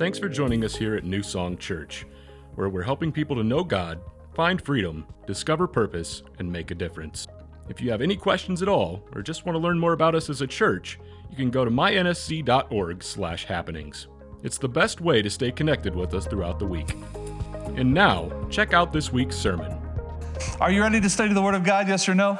[0.00, 2.06] Thanks for joining us here at New Song Church,
[2.54, 4.00] where we're helping people to know God,
[4.32, 7.26] find freedom, discover purpose, and make a difference.
[7.68, 10.30] If you have any questions at all, or just want to learn more about us
[10.30, 14.06] as a church, you can go to mynsc.org/happenings.
[14.42, 16.96] It's the best way to stay connected with us throughout the week.
[17.76, 19.70] And now, check out this week's sermon.
[20.62, 21.88] Are you ready to study the Word of God?
[21.88, 22.38] Yes or no?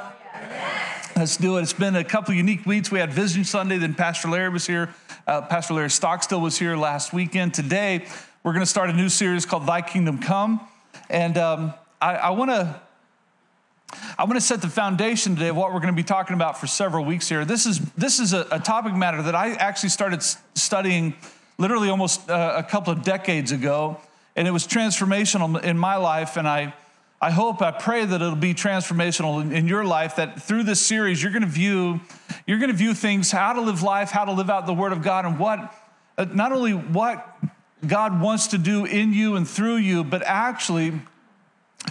[1.21, 1.61] Let's do it.
[1.61, 2.89] It's been a couple unique weeks.
[2.89, 4.89] We had Vision Sunday, then Pastor Larry was here.
[5.27, 7.53] Uh, Pastor Larry Stockstill was here last weekend.
[7.53, 8.07] Today,
[8.41, 10.59] we're going to start a new series called Thy Kingdom Come.
[11.11, 12.81] And um, I, want to.
[14.17, 16.59] I want to set the foundation today of what we're going to be talking about
[16.59, 17.45] for several weeks here.
[17.45, 20.23] This is, this is a, a topic matter that I actually started
[20.55, 21.13] studying
[21.59, 24.01] literally almost uh, a couple of decades ago,
[24.35, 26.35] and it was transformational in my life.
[26.35, 26.73] And I,
[27.23, 30.15] I hope, I pray that it'll be transformational in, in your life.
[30.15, 31.99] That through this series, you're going to view,
[32.47, 34.91] you're going to view things, how to live life, how to live out the Word
[34.91, 35.71] of God, and what,
[36.17, 37.37] uh, not only what
[37.85, 40.93] God wants to do in you and through you, but actually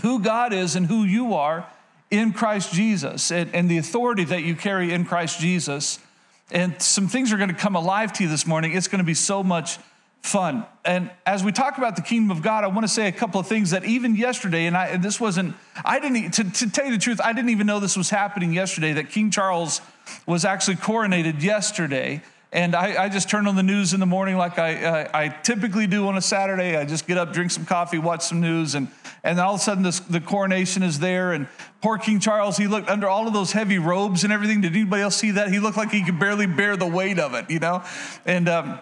[0.02, 1.64] who God is and who you are
[2.10, 6.00] in Christ Jesus, and, and the authority that you carry in Christ Jesus.
[6.50, 8.72] And some things are going to come alive to you this morning.
[8.72, 9.78] It's going to be so much
[10.22, 10.66] fun.
[10.84, 13.40] And as we talk about the kingdom of God, I want to say a couple
[13.40, 15.54] of things that even yesterday, and, I, and this wasn't,
[15.84, 18.52] I didn't, to, to tell you the truth, I didn't even know this was happening
[18.52, 19.80] yesterday, that King Charles
[20.26, 22.22] was actually coronated yesterday.
[22.52, 25.28] And I, I just turned on the news in the morning like I, uh, I
[25.28, 26.76] typically do on a Saturday.
[26.76, 28.88] I just get up, drink some coffee, watch some news, and,
[29.22, 31.32] and all of a sudden this, the coronation is there.
[31.32, 31.46] And
[31.80, 34.62] poor King Charles, he looked under all of those heavy robes and everything.
[34.62, 35.48] Did anybody else see that?
[35.50, 37.84] He looked like he could barely bear the weight of it, you know?
[38.26, 38.80] And, um,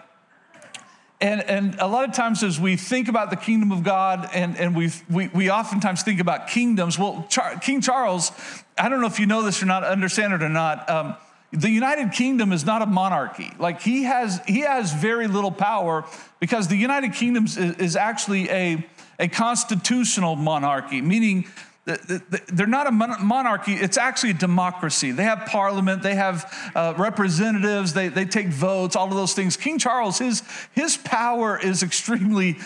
[1.21, 4.57] and, and a lot of times, as we think about the kingdom of God, and,
[4.57, 6.97] and we, we, we oftentimes think about kingdoms.
[6.97, 8.31] Well, Char- King Charles,
[8.77, 10.89] I don't know if you know this or not, understand it or not.
[10.89, 11.15] Um,
[11.51, 13.51] the United Kingdom is not a monarchy.
[13.59, 16.05] Like he has, he has very little power
[16.39, 18.85] because the United Kingdom is, is actually a,
[19.19, 21.47] a constitutional monarchy, meaning
[21.85, 25.11] they're not a monarchy, it's actually a democracy.
[25.11, 29.57] They have parliament, they have uh, representatives, they, they take votes, all of those things.
[29.57, 32.57] King Charles, his, his power is extremely,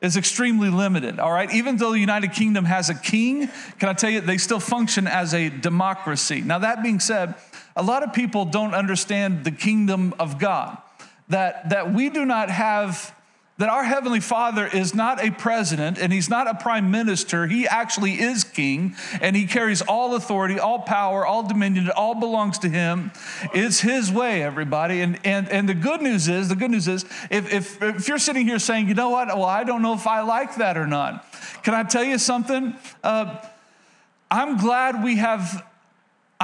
[0.00, 1.52] is extremely limited, all right?
[1.54, 5.06] Even though the United Kingdom has a king, can I tell you, they still function
[5.06, 6.40] as a democracy.
[6.40, 7.34] Now, that being said,
[7.76, 10.76] a lot of people don't understand the kingdom of God,
[11.28, 13.14] that, that we do not have
[13.58, 17.46] that our Heavenly Father is not a president and He's not a prime minister.
[17.46, 21.86] He actually is king and He carries all authority, all power, all dominion.
[21.86, 23.12] It all belongs to Him.
[23.54, 25.00] It's His way, everybody.
[25.00, 28.18] And, and, and the good news is, the good news is, if, if, if you're
[28.18, 30.86] sitting here saying, you know what, well, I don't know if I like that or
[30.86, 31.24] not,
[31.62, 32.74] can I tell you something?
[33.04, 33.36] Uh,
[34.30, 35.64] I'm glad we have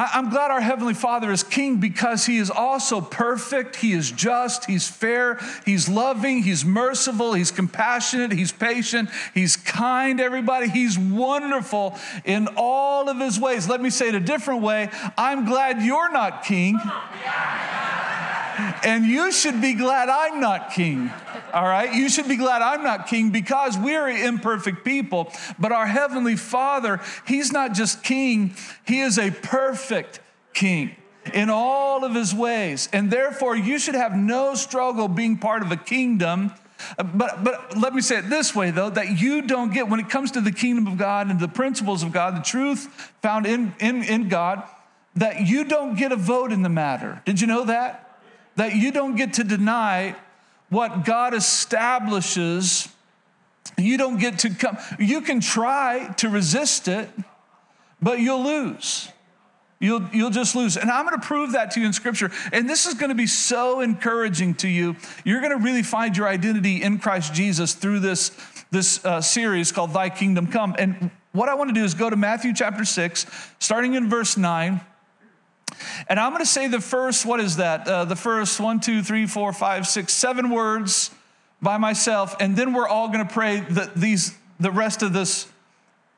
[0.01, 4.67] I'm glad our Heavenly Father is King because He is also perfect, He is just,
[4.67, 10.69] He's fair, He's loving, He's merciful, He's compassionate, He's patient, He's kind, everybody.
[10.69, 13.69] He's wonderful in all of His ways.
[13.69, 14.89] Let me say it a different way.
[15.17, 16.79] I'm glad you're not King.
[18.59, 21.11] And you should be glad I'm not king.
[21.53, 21.95] All right?
[21.95, 25.33] You should be glad I'm not king because we're imperfect people.
[25.59, 28.55] But our Heavenly Father, He's not just king,
[28.85, 30.21] He is a perfect
[30.55, 30.97] king
[31.33, 32.89] in all of His ways.
[32.93, 36.53] And therefore, you should have no struggle being part of a kingdom.
[36.97, 40.09] But, but let me say it this way, though, that you don't get, when it
[40.09, 43.75] comes to the kingdom of God and the principles of God, the truth found in,
[43.79, 44.63] in, in God,
[45.17, 47.21] that you don't get a vote in the matter.
[47.25, 48.08] Did you know that?
[48.59, 50.17] That you don't get to deny
[50.69, 52.89] what God establishes.
[53.77, 54.77] You don't get to come.
[54.99, 57.09] You can try to resist it,
[58.03, 59.09] but you'll lose.
[59.79, 60.77] You'll, you'll just lose.
[60.77, 62.33] And I'm going to prove that to you in Scripture.
[62.53, 64.97] And this is going to be so encouraging to you.
[65.25, 68.33] You're going to really find your identity in Christ Jesus through this,
[68.73, 70.75] this uh, series called Thy Kingdom Come.
[70.81, 73.25] And what I want to do is go to Matthew chapter 6,
[73.61, 74.81] starting in verse 9.
[76.09, 77.87] And I'm going to say the first, what is that?
[77.87, 81.11] Uh, the first one, two, three, four, five, six, seven words
[81.61, 82.37] by myself.
[82.41, 85.49] And then we're all going to pray the, these, the rest of this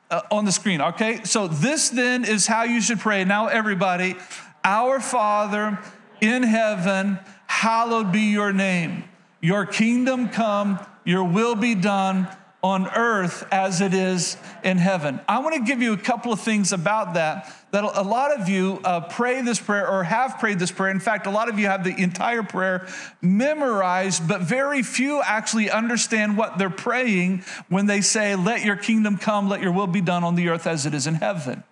[0.09, 1.23] uh, on the screen, okay?
[1.23, 3.23] So this then is how you should pray.
[3.23, 4.15] Now, everybody,
[4.63, 5.79] our Father
[6.19, 9.05] in heaven, hallowed be your name.
[9.41, 12.27] Your kingdom come, your will be done
[12.63, 15.19] on earth as it is in heaven.
[15.27, 17.51] I want to give you a couple of things about that.
[17.71, 20.91] That a lot of you uh, pray this prayer or have prayed this prayer.
[20.91, 22.87] In fact, a lot of you have the entire prayer
[23.21, 29.17] memorized, but very few actually understand what they're praying when they say, Let your kingdom
[29.17, 31.63] come, let your will be done on the earth as it is in heaven.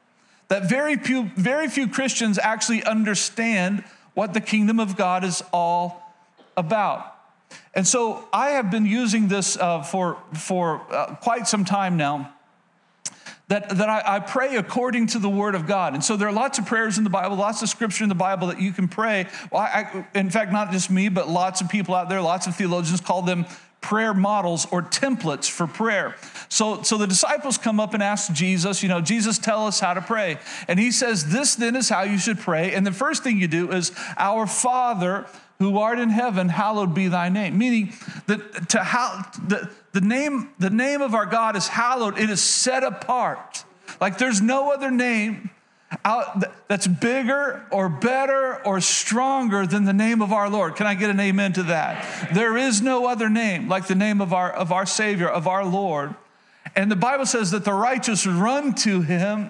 [0.47, 3.83] That very few, very few Christians actually understand
[4.15, 6.01] what the kingdom of God is all
[6.57, 7.18] about.
[7.73, 12.33] And so I have been using this uh, for, for uh, quite some time now.
[13.47, 15.95] That, that I, I, pray according to the word of God.
[15.95, 18.13] And so there are lots of prayers in the Bible, lots of scripture in the
[18.13, 19.25] Bible that you can pray.
[19.51, 22.55] Well, I, in fact, not just me, but lots of people out there, lots of
[22.55, 23.47] theologians call them
[23.81, 26.15] prayer models or templates for prayer.
[26.49, 29.95] So, so the disciples come up and ask Jesus, you know, Jesus, tell us how
[29.95, 30.37] to pray.
[30.67, 32.73] And he says, This then is how you should pray.
[32.73, 35.25] And the first thing you do is, Our Father
[35.59, 37.57] who art in heaven, hallowed be thy name.
[37.57, 37.93] Meaning
[38.27, 42.41] that to how the, the name, the name of our God is hallowed, it is
[42.41, 43.65] set apart.
[43.99, 45.49] Like there's no other name
[46.05, 50.75] out that's bigger or better or stronger than the name of our Lord.
[50.75, 52.33] Can I get an amen to that?
[52.33, 55.65] There is no other name like the name of our of our Savior, of our
[55.65, 56.15] Lord.
[56.75, 59.49] And the Bible says that the righteous run to him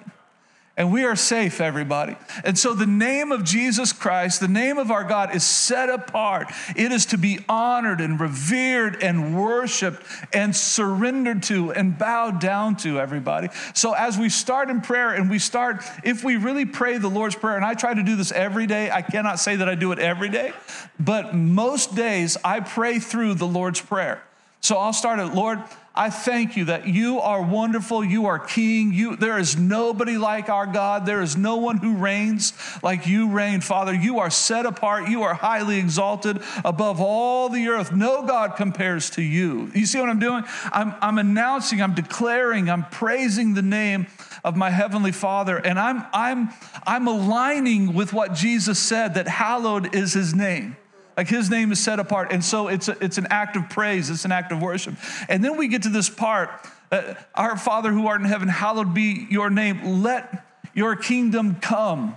[0.80, 2.16] and we are safe, everybody.
[2.42, 6.50] And so the name of Jesus Christ, the name of our God, is set apart.
[6.74, 12.76] It is to be honored and revered and worshiped and surrendered to and bowed down
[12.76, 13.48] to, everybody.
[13.74, 17.36] So as we start in prayer and we start, if we really pray the Lord's
[17.36, 19.92] Prayer, and I try to do this every day, I cannot say that I do
[19.92, 20.54] it every day,
[20.98, 24.22] but most days I pray through the Lord's Prayer.
[24.60, 25.62] So I'll start it, Lord,
[25.94, 28.04] I thank you that you are wonderful.
[28.04, 28.92] You are king.
[28.92, 31.04] You, there is nobody like our God.
[31.04, 32.52] There is no one who reigns
[32.82, 33.92] like you reign, Father.
[33.92, 35.08] You are set apart.
[35.08, 37.92] You are highly exalted above all the earth.
[37.92, 39.70] No God compares to you.
[39.74, 40.44] You see what I'm doing?
[40.72, 44.06] I'm, I'm announcing, I'm declaring, I'm praising the name
[44.44, 46.50] of my heavenly Father, and I'm, I'm,
[46.86, 50.76] I'm aligning with what Jesus said that hallowed is his name.
[51.16, 52.32] Like his name is set apart.
[52.32, 54.94] And so it's, a, it's an act of praise, it's an act of worship.
[55.28, 56.50] And then we get to this part
[56.92, 60.02] uh, Our Father who art in heaven, hallowed be your name.
[60.02, 62.16] Let your kingdom come.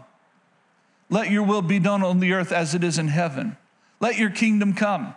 [1.09, 3.57] Let your will be done on the earth as it is in heaven.
[3.99, 5.15] Let your kingdom come.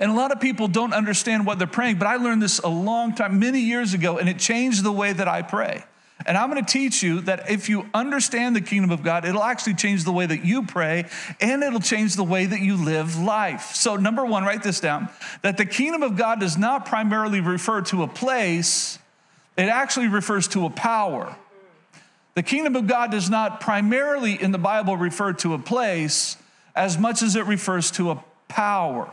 [0.00, 2.68] And a lot of people don't understand what they're praying, but I learned this a
[2.68, 5.84] long time, many years ago, and it changed the way that I pray.
[6.26, 9.42] And I'm going to teach you that if you understand the kingdom of God, it'll
[9.42, 11.06] actually change the way that you pray
[11.40, 13.74] and it'll change the way that you live life.
[13.74, 15.08] So, number one, write this down
[15.42, 18.98] that the kingdom of God does not primarily refer to a place,
[19.56, 21.36] it actually refers to a power.
[22.34, 26.36] The kingdom of God does not primarily in the Bible refer to a place
[26.74, 29.12] as much as it refers to a power.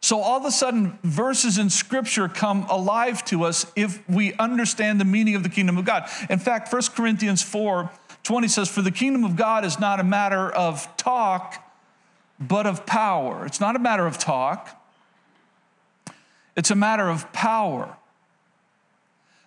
[0.00, 5.00] So all of a sudden, verses in scripture come alive to us if we understand
[5.00, 6.08] the meaning of the kingdom of God.
[6.30, 7.90] In fact, 1 Corinthians 4
[8.22, 11.64] 20 says, For the kingdom of God is not a matter of talk,
[12.38, 13.46] but of power.
[13.46, 14.80] It's not a matter of talk,
[16.56, 17.96] it's a matter of power.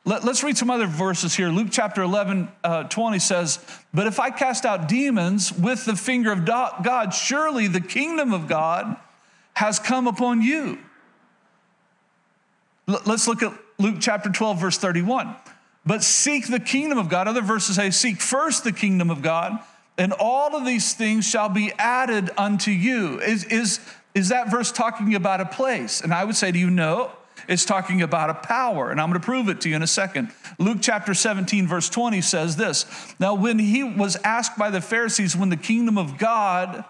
[0.04, 1.50] Let, us read some other verses here.
[1.50, 3.60] Luke chapter 11, uh, 20 says,
[3.94, 8.48] But if I cast out demons with the finger of God, surely the kingdom of
[8.48, 8.98] God
[9.54, 10.80] has come upon you.
[12.88, 15.36] L- let's look at Luke chapter 12, verse 31.
[15.86, 17.28] But seek the kingdom of God.
[17.28, 19.60] Other verses say, Seek first the kingdom of God,
[19.98, 23.20] and all of these things shall be added unto you.
[23.20, 23.80] Is, is,
[24.14, 26.02] is that verse talking about a place?
[26.02, 27.12] And I would say to you, no.
[27.48, 29.88] It's talking about a power, and I'm going to prove it to you in a
[29.88, 30.32] second.
[30.60, 32.86] Luke chapter 17, verse 20 says this
[33.20, 36.86] Now, when he was asked by the Pharisees when the kingdom of God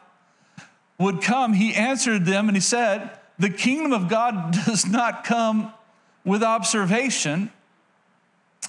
[1.01, 5.73] would come, he answered them and he said, The kingdom of God does not come
[6.23, 7.52] with observation,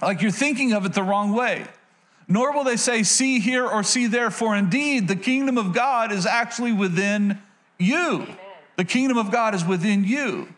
[0.00, 1.66] like you're thinking of it the wrong way.
[2.28, 6.12] Nor will they say, See here or see there, for indeed the kingdom of God
[6.12, 7.40] is actually within
[7.78, 8.22] you.
[8.22, 8.38] Amen.
[8.76, 10.48] The kingdom of God is within you.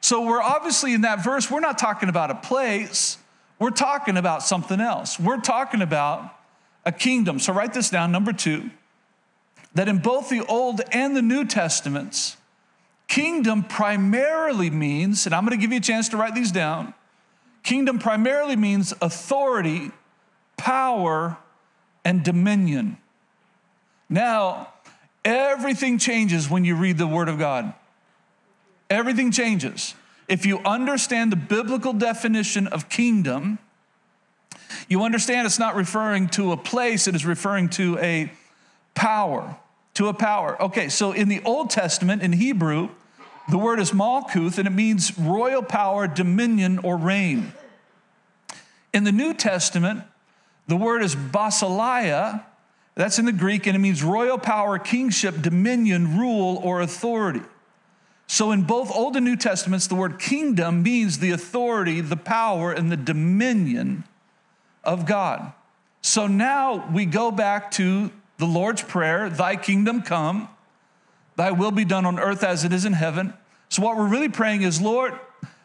[0.00, 3.16] So we're obviously in that verse, we're not talking about a place,
[3.58, 5.18] we're talking about something else.
[5.18, 6.36] We're talking about
[6.84, 7.38] a kingdom.
[7.38, 8.70] So write this down, number two
[9.74, 12.36] that in both the Old and the New Testaments,
[13.08, 16.94] kingdom primarily means, and I'm going to give you a chance to write these down,
[17.62, 19.90] kingdom primarily means authority,
[20.56, 21.36] power,
[22.04, 22.98] and dominion.
[24.08, 24.68] Now,
[25.24, 27.74] everything changes when you read the Word of God.
[28.88, 29.94] Everything changes.
[30.28, 33.58] If you understand the biblical definition of kingdom,
[34.88, 38.30] you understand it's not referring to a place, it is referring to a
[38.94, 39.56] power
[39.94, 40.60] to a power.
[40.60, 42.90] Okay, so in the Old Testament, in Hebrew,
[43.48, 47.52] the word is malkuth, and it means royal power, dominion, or reign.
[48.92, 50.02] In the New Testament,
[50.66, 52.44] the word is basileia,
[52.94, 57.42] that's in the Greek, and it means royal power, kingship, dominion, rule, or authority.
[58.26, 62.72] So in both Old and New Testaments, the word kingdom means the authority, the power,
[62.72, 64.04] and the dominion
[64.82, 65.52] of God.
[66.02, 70.48] So now we go back to the Lord's Prayer, Thy kingdom come,
[71.36, 73.34] Thy will be done on earth as it is in heaven.
[73.68, 75.18] So, what we're really praying is, Lord,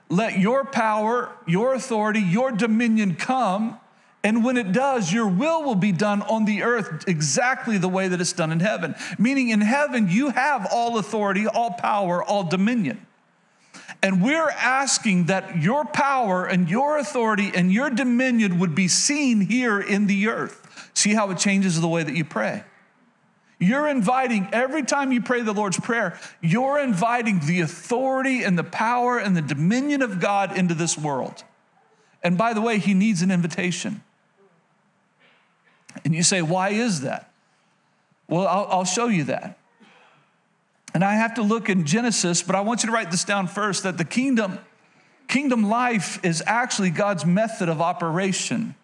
[0.09, 3.79] let your power, your authority, your dominion come.
[4.23, 8.07] And when it does, your will will be done on the earth exactly the way
[8.07, 8.95] that it's done in heaven.
[9.17, 13.05] Meaning, in heaven, you have all authority, all power, all dominion.
[14.01, 19.41] And we're asking that your power and your authority and your dominion would be seen
[19.41, 20.65] here in the earth.
[21.00, 22.62] See how it changes the way that you pray.
[23.58, 28.65] You're inviting, every time you pray the Lord's Prayer, you're inviting the authority and the
[28.65, 31.46] power and the dominion of God into this world.
[32.22, 34.03] And by the way, He needs an invitation.
[36.03, 37.32] And you say, why is that?
[38.27, 39.58] Well, I'll, I'll show you that.
[40.94, 43.48] And I have to look in Genesis, but I want you to write this down
[43.48, 44.60] first that the kingdom,
[45.29, 48.75] kingdom life is actually God's method of operation.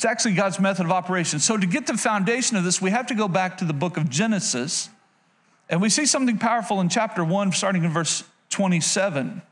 [0.00, 1.40] It's actually God's method of operation.
[1.40, 3.98] So, to get the foundation of this, we have to go back to the book
[3.98, 4.88] of Genesis.
[5.68, 9.42] And we see something powerful in chapter 1, starting in verse 27.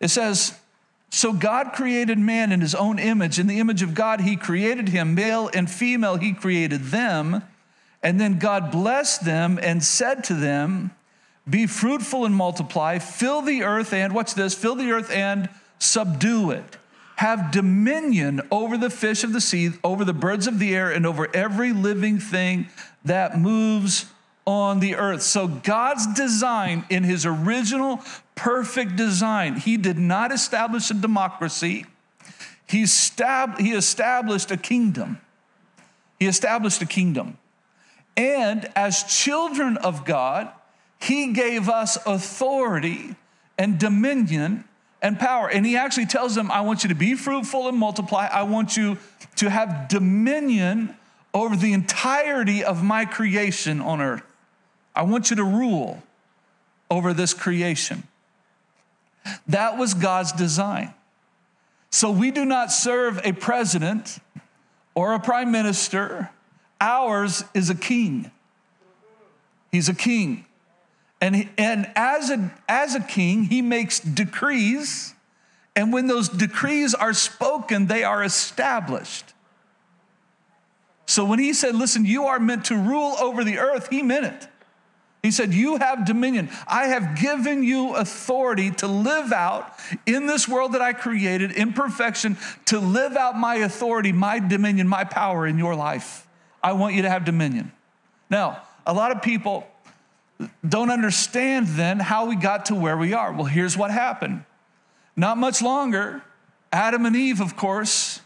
[0.00, 0.58] It says,
[1.10, 3.38] So God created man in his own image.
[3.38, 5.14] In the image of God, he created him.
[5.14, 7.44] Male and female, he created them.
[8.02, 10.90] And then God blessed them and said to them,
[11.48, 14.52] Be fruitful and multiply, fill the earth and, what's this?
[14.52, 15.48] Fill the earth and
[15.78, 16.76] subdue it.
[17.22, 21.06] Have dominion over the fish of the sea, over the birds of the air, and
[21.06, 22.66] over every living thing
[23.04, 24.06] that moves
[24.44, 25.22] on the earth.
[25.22, 28.00] So, God's design, in his original
[28.34, 31.86] perfect design, he did not establish a democracy,
[32.66, 35.20] he, stab- he established a kingdom.
[36.18, 37.38] He established a kingdom.
[38.16, 40.50] And as children of God,
[40.98, 43.14] He gave us authority
[43.56, 44.64] and dominion
[45.02, 45.50] and power.
[45.50, 48.26] And He actually tells them, I want you to be fruitful and multiply.
[48.26, 48.96] I want you
[49.36, 50.96] to have dominion
[51.34, 54.22] over the entirety of my creation on earth.
[54.94, 56.02] I want you to rule
[56.90, 58.04] over this creation.
[59.46, 60.94] That was God's design.
[61.90, 64.18] So we do not serve a president
[64.94, 66.30] or a prime minister
[66.82, 68.32] Ours is a king.
[69.70, 70.46] He's a king.
[71.22, 75.14] And, and as, a, as a king, he makes decrees.
[75.76, 79.32] And when those decrees are spoken, they are established.
[81.06, 84.26] So when he said, Listen, you are meant to rule over the earth, he meant
[84.26, 84.48] it.
[85.22, 86.50] He said, You have dominion.
[86.66, 91.72] I have given you authority to live out in this world that I created in
[91.72, 92.36] perfection,
[92.66, 96.26] to live out my authority, my dominion, my power in your life.
[96.64, 97.70] I want you to have dominion.
[98.28, 99.68] Now, a lot of people
[100.66, 103.32] don't understand then how we got to where we are.
[103.32, 104.44] Well, here's what happened.
[105.16, 106.22] Not much longer,
[106.72, 108.20] Adam and Eve, of course,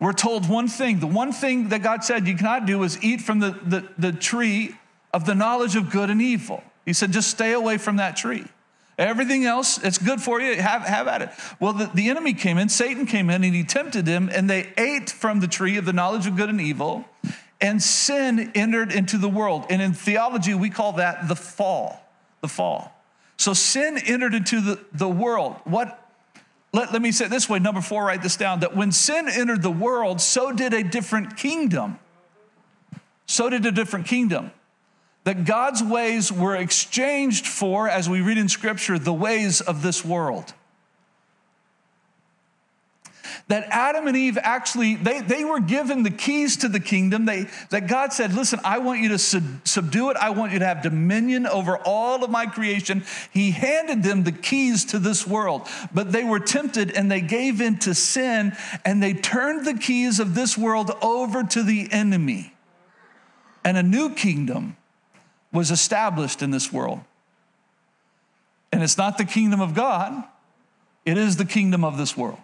[0.00, 1.00] were told one thing.
[1.00, 4.12] The one thing that God said you cannot do is eat from the, the, the
[4.12, 4.74] tree
[5.12, 6.62] of the knowledge of good and evil.
[6.86, 8.44] He said, just stay away from that tree.
[8.96, 10.56] Everything else, it's good for you.
[10.56, 11.30] Have, have at it.
[11.60, 14.72] Well, the, the enemy came in, Satan came in, and he tempted them, and they
[14.76, 17.04] ate from the tree of the knowledge of good and evil
[17.60, 19.66] and sin entered into the world.
[19.70, 22.04] And in theology, we call that the fall.
[22.40, 22.92] The fall.
[23.36, 25.56] So sin entered into the, the world.
[25.64, 26.04] What?
[26.72, 27.58] Let, let me say it this way.
[27.58, 31.36] Number four, write this down that when sin entered the world, so did a different
[31.36, 31.98] kingdom.
[33.26, 34.52] So did a different kingdom.
[35.24, 40.04] That God's ways were exchanged for, as we read in Scripture, the ways of this
[40.04, 40.54] world
[43.48, 47.24] that Adam and Eve actually, they, they were given the keys to the kingdom.
[47.24, 50.16] They, that God said, listen, I want you to sub, subdue it.
[50.16, 53.04] I want you to have dominion over all of my creation.
[53.32, 57.60] He handed them the keys to this world, but they were tempted and they gave
[57.60, 62.54] in to sin and they turned the keys of this world over to the enemy.
[63.64, 64.76] And a new kingdom
[65.52, 67.00] was established in this world.
[68.72, 70.24] And it's not the kingdom of God,
[71.04, 72.38] it is the kingdom of this world.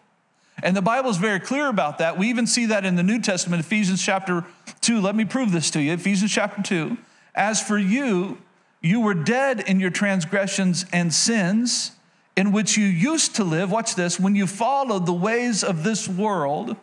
[0.63, 2.17] And the Bible is very clear about that.
[2.17, 4.45] We even see that in the New Testament, Ephesians chapter
[4.81, 5.01] 2.
[5.01, 5.93] Let me prove this to you.
[5.93, 6.97] Ephesians chapter 2.
[7.35, 8.39] As for you,
[8.81, 11.93] you were dead in your transgressions and sins,
[12.37, 13.71] in which you used to live.
[13.71, 16.77] Watch this when you followed the ways of this world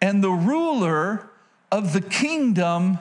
[0.00, 1.28] and the ruler
[1.70, 2.98] of the kingdom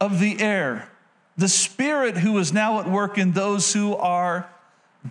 [0.00, 0.90] of the air,
[1.36, 4.48] the spirit who is now at work in those who are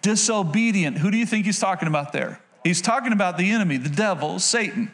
[0.01, 0.97] disobedient.
[0.99, 2.39] Who do you think he's talking about there?
[2.63, 4.91] He's talking about the enemy, the devil, Satan.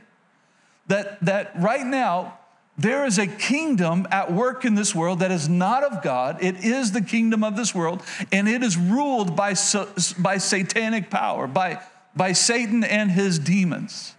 [0.88, 2.38] That, that right now,
[2.77, 6.41] there is a kingdom at work in this world that is not of God.
[6.41, 9.55] It is the kingdom of this world, and it is ruled by,
[10.19, 11.81] by satanic power, by,
[12.15, 14.15] by Satan and his demons.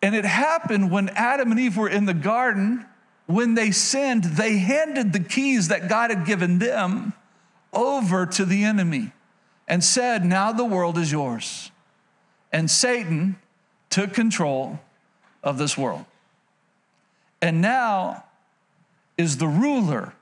[0.00, 2.86] And it happened when Adam and Eve were in the garden
[3.26, 7.12] when they sinned, they handed the keys that God had given them
[7.72, 9.12] over to the enemy
[9.72, 11.70] and said, Now the world is yours.
[12.52, 13.36] And Satan
[13.88, 14.78] took control
[15.42, 16.04] of this world.
[17.40, 18.24] And now
[19.16, 20.12] is the ruler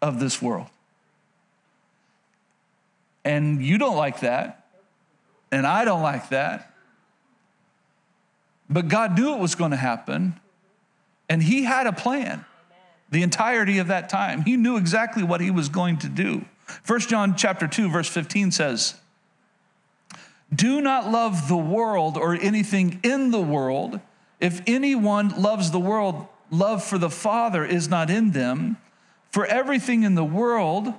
[0.00, 0.68] of this world.
[3.26, 4.64] And you don't like that.
[5.52, 6.72] And I don't like that.
[8.70, 10.40] But God knew it was going to happen.
[11.28, 12.46] And He had a plan
[13.10, 14.44] the entirety of that time.
[14.46, 16.46] He knew exactly what He was going to do.
[16.86, 18.94] 1 John chapter 2 verse 15 says,
[20.54, 24.00] "Do not love the world or anything in the world.
[24.40, 28.76] If anyone loves the world, love for the Father is not in them.
[29.30, 30.94] For everything in the world,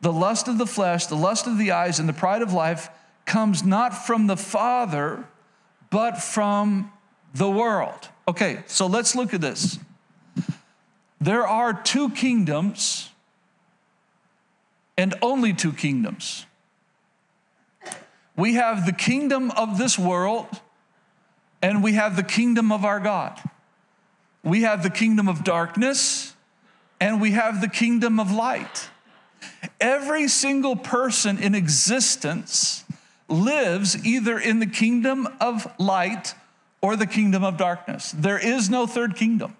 [0.00, 2.90] the lust of the flesh, the lust of the eyes, and the pride of life
[3.24, 5.24] comes not from the Father,
[5.90, 6.92] but from
[7.34, 8.08] the world.
[8.28, 9.78] Okay, so let's look at this.
[11.20, 13.10] There are two kingdoms
[14.96, 16.46] and only two kingdoms.
[18.36, 20.46] We have the kingdom of this world
[21.62, 23.40] and we have the kingdom of our God.
[24.44, 26.34] We have the kingdom of darkness
[27.00, 28.90] and we have the kingdom of light.
[29.80, 32.84] Every single person in existence
[33.28, 36.34] lives either in the kingdom of light
[36.80, 38.12] or the kingdom of darkness.
[38.12, 39.56] There is no third kingdom.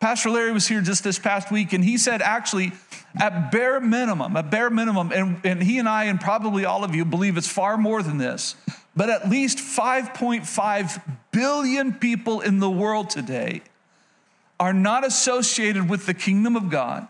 [0.00, 2.72] Pastor Larry was here just this past week, and he said, actually,
[3.20, 6.94] at bare minimum, at bare minimum, and, and he and I, and probably all of
[6.94, 8.56] you, believe it's far more than this,
[8.94, 13.62] but at least 5.5 billion people in the world today
[14.58, 17.08] are not associated with the kingdom of God,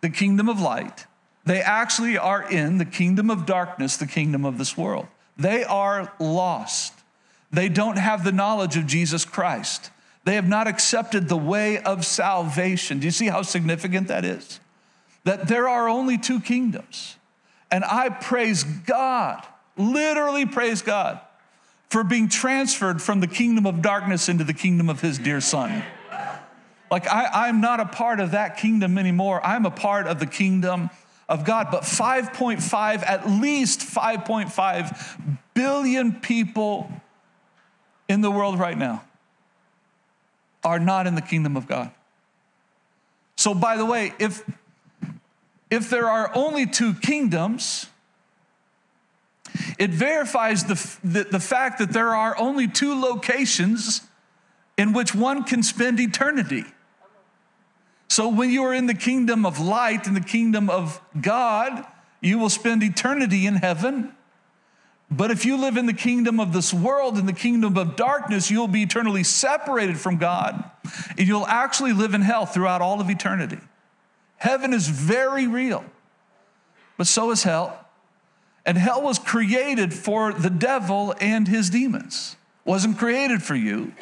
[0.00, 1.06] the kingdom of light.
[1.44, 5.06] They actually are in the kingdom of darkness, the kingdom of this world.
[5.36, 6.92] They are lost.
[7.52, 9.90] They don't have the knowledge of Jesus Christ.
[10.30, 13.00] They have not accepted the way of salvation.
[13.00, 14.60] Do you see how significant that is?
[15.24, 17.16] That there are only two kingdoms.
[17.68, 19.44] And I praise God,
[19.76, 21.20] literally praise God,
[21.88, 25.82] for being transferred from the kingdom of darkness into the kingdom of his dear son.
[26.92, 29.44] Like, I, am not a part of that kingdom anymore.
[29.44, 30.90] I'm a part of the kingdom
[31.28, 31.72] of God.
[31.72, 36.88] But 5.5, at least 5.5 billion people
[38.08, 39.02] in the world right now
[40.62, 41.90] are not in the kingdom of God.
[43.36, 44.44] So, by the way, if,
[45.70, 47.86] if there are only two kingdoms,
[49.78, 54.02] it verifies the, the, the, fact that there are only two locations
[54.76, 56.64] in which one can spend eternity.
[58.08, 61.86] So when you are in the kingdom of light, in the kingdom of God,
[62.20, 64.12] you will spend eternity in heaven.
[65.10, 68.50] But if you live in the kingdom of this world, in the kingdom of darkness,
[68.50, 70.70] you'll be eternally separated from God.
[71.18, 73.58] And you'll actually live in hell throughout all of eternity.
[74.36, 75.84] Heaven is very real,
[76.96, 77.76] but so is hell.
[78.64, 82.36] And hell was created for the devil and his demons.
[82.64, 83.92] Wasn't created for you.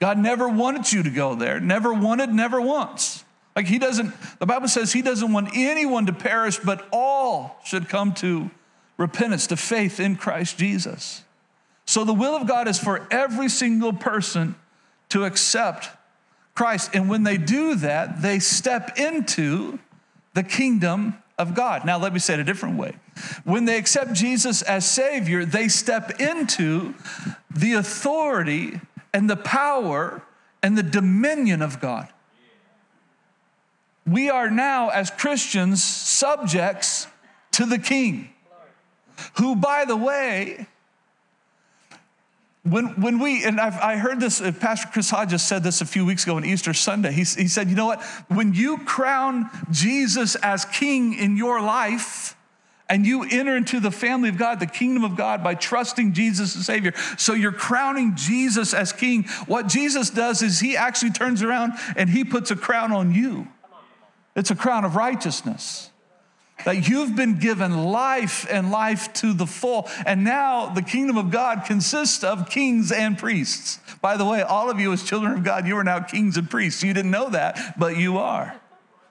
[0.00, 3.24] God never wanted you to go there, never wanted, never wants.
[3.56, 7.88] Like he doesn't, the Bible says he doesn't want anyone to perish, but all should
[7.88, 8.50] come to
[8.96, 11.22] repentance, to faith in Christ Jesus.
[11.84, 14.54] So the will of God is for every single person
[15.08, 15.88] to accept
[16.54, 16.90] Christ.
[16.94, 19.78] And when they do that, they step into
[20.34, 21.84] the kingdom of God.
[21.84, 22.94] Now, let me say it a different way.
[23.44, 26.94] When they accept Jesus as Savior, they step into
[27.50, 28.80] the authority
[29.12, 30.22] and the power
[30.62, 32.08] and the dominion of God.
[34.06, 37.06] We are now, as Christians, subjects
[37.52, 38.30] to the King,
[39.34, 40.66] who, by the way,
[42.64, 45.86] when, when we, and I've, i heard this, uh, Pastor Chris Hodges said this a
[45.86, 47.10] few weeks ago on Easter Sunday.
[47.10, 48.02] He, he said, You know what?
[48.28, 52.36] When you crown Jesus as king in your life,
[52.88, 56.54] and you enter into the family of God, the kingdom of God, by trusting Jesus
[56.54, 56.92] as Savior.
[57.16, 59.22] So you're crowning Jesus as King.
[59.46, 63.48] What Jesus does is He actually turns around and He puts a crown on you.
[64.36, 65.90] It's a crown of righteousness.
[66.64, 69.88] That you've been given life and life to the full.
[70.06, 73.80] And now the kingdom of God consists of kings and priests.
[74.00, 76.50] By the way, all of you, as children of God, you are now kings and
[76.50, 76.82] priests.
[76.82, 78.60] You didn't know that, but you are.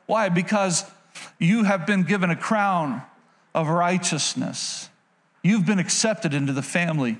[0.05, 0.29] Why?
[0.29, 0.83] Because
[1.39, 3.01] you have been given a crown
[3.53, 4.89] of righteousness.
[5.43, 7.17] You've been accepted into the family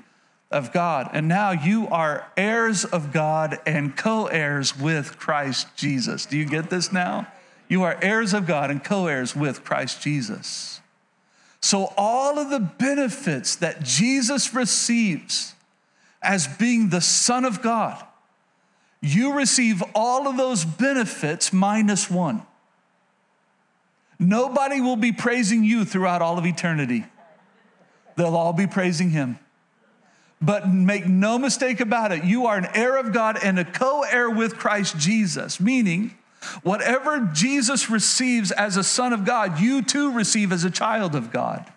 [0.50, 6.26] of God, and now you are heirs of God and co heirs with Christ Jesus.
[6.26, 7.26] Do you get this now?
[7.72, 10.82] You are heirs of God and co heirs with Christ Jesus.
[11.62, 15.54] So, all of the benefits that Jesus receives
[16.20, 18.04] as being the Son of God,
[19.00, 22.42] you receive all of those benefits minus one.
[24.18, 27.06] Nobody will be praising you throughout all of eternity.
[28.16, 29.38] They'll all be praising him.
[30.42, 34.02] But make no mistake about it, you are an heir of God and a co
[34.02, 36.18] heir with Christ Jesus, meaning,
[36.62, 41.32] whatever Jesus receives as a son of God, you too receive as a child of
[41.32, 41.70] God.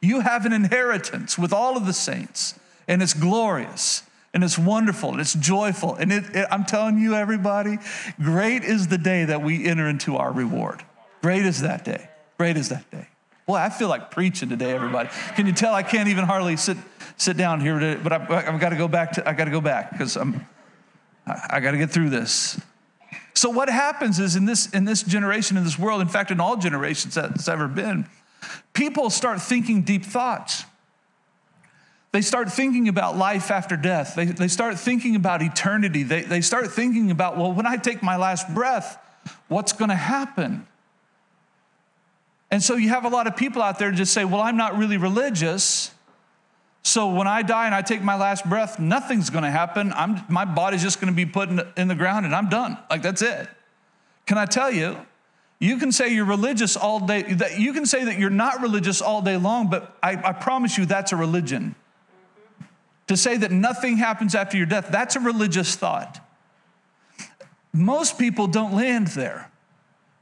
[0.00, 4.02] You have an inheritance with all of the saints, and it's glorious
[4.34, 5.94] and it's wonderful and it's joyful.
[5.94, 7.78] And it, it, I'm telling you, everybody,
[8.20, 10.82] great is the day that we enter into our reward.
[11.22, 12.08] Great is that day.
[12.36, 13.08] Great is that day.
[13.46, 15.08] Boy, I feel like preaching today, everybody.
[15.34, 16.76] Can you tell I can't even hardly sit,
[17.16, 19.50] sit down here, today, but I, have got to go back to, I got to
[19.50, 20.46] go back because I'm,
[21.26, 22.60] I, I got to get through this.
[23.38, 26.40] So what happens is in this, in this generation, in this world, in fact, in
[26.40, 28.08] all generations that's ever been,
[28.72, 30.64] people start thinking deep thoughts.
[32.10, 34.16] They start thinking about life after death.
[34.16, 36.02] They, they start thinking about eternity.
[36.02, 38.98] They, they start thinking about, well, when I take my last breath,
[39.46, 40.66] what's going to happen?
[42.50, 44.76] And so you have a lot of people out there just say, well, I'm not
[44.76, 45.92] really religious.
[46.88, 49.92] So when I die and I take my last breath, nothing's going to happen.
[49.94, 52.48] I'm, my body's just going to be put in the, in the ground and I'm
[52.48, 52.78] done.
[52.88, 53.46] Like that's it.
[54.24, 54.96] Can I tell you?
[55.58, 57.24] You can say you're religious all day.
[57.24, 60.78] That you can say that you're not religious all day long, but I, I promise
[60.78, 61.74] you that's a religion.
[63.08, 66.26] To say that nothing happens after your death, that's a religious thought.
[67.70, 69.50] Most people don't land there.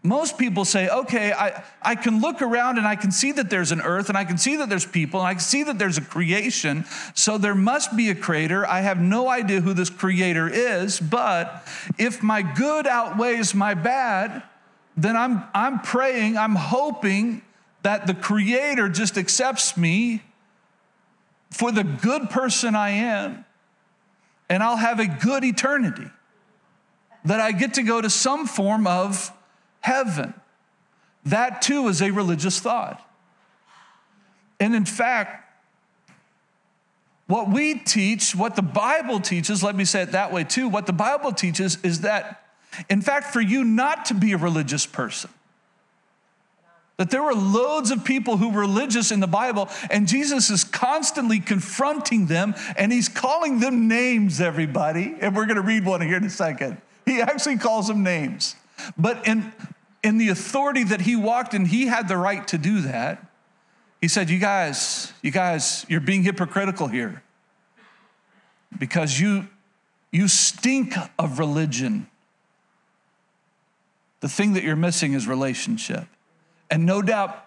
[0.07, 3.73] Most people say, okay, I, I can look around and I can see that there's
[3.73, 5.99] an earth and I can see that there's people and I can see that there's
[5.99, 6.85] a creation.
[7.15, 8.65] So there must be a creator.
[8.67, 11.67] I have no idea who this creator is, but
[11.99, 14.45] if my good outweighs my bad,
[14.97, 17.43] then I'm, I'm praying, I'm hoping
[17.83, 20.23] that the creator just accepts me
[21.51, 23.45] for the good person I am,
[24.49, 26.11] and I'll have a good eternity.
[27.25, 29.33] That I get to go to some form of
[29.87, 30.35] heaven.
[31.25, 33.01] That too is a religious thought.
[34.59, 35.45] And in fact,
[37.29, 40.87] what we teach, what the Bible teaches, let me say it that way too, what
[40.87, 42.45] the Bible teaches is that,
[42.91, 45.31] in fact, for you not to be a religious person,
[46.97, 50.65] that there were loads of people who were religious in the Bible, and Jesus is
[50.65, 55.15] constantly confronting them, and he's calling them names, everybody.
[55.21, 56.79] And we're going to read one here in a second.
[57.05, 58.57] He actually calls them names.
[58.97, 59.53] But in,
[60.07, 63.27] in the authority that he walked in, he had the right to do that.
[64.01, 67.23] He said, You guys, you guys, you're being hypocritical here
[68.79, 69.49] because you,
[70.13, 72.07] you stink of religion.
[74.21, 76.05] The thing that you're missing is relationship.
[76.71, 77.45] And no doubt,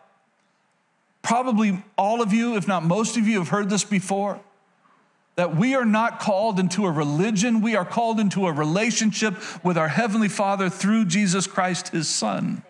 [1.22, 4.42] probably all of you, if not most of you, have heard this before
[5.40, 9.78] that we are not called into a religion, we are called into a relationship with
[9.78, 12.62] our Heavenly Father through Jesus Christ, His Son.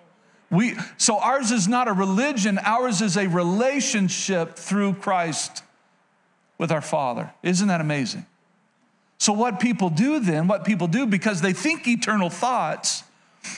[0.52, 5.64] We, so ours is not a religion, ours is a relationship through Christ
[6.60, 7.34] with our Father.
[7.42, 8.28] Isn't that amazing?
[9.18, 13.04] So, what people do then, what people do because they think eternal thoughts,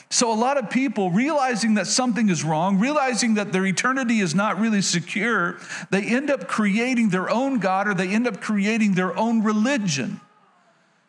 [0.10, 4.36] so, a lot of people realizing that something is wrong, realizing that their eternity is
[4.36, 5.58] not really secure,
[5.90, 10.20] they end up creating their own God or they end up creating their own religion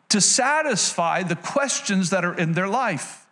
[0.09, 3.25] to satisfy the questions that are in their life,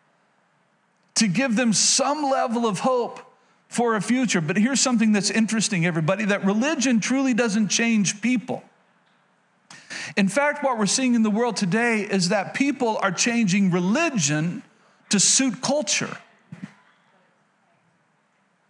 [1.16, 3.20] to give them some level of hope
[3.68, 4.42] for a future.
[4.42, 8.64] But here's something that's interesting, everybody that religion truly doesn't change people.
[10.18, 14.64] In fact, what we're seeing in the world today is that people are changing religion
[15.12, 16.18] to suit culture.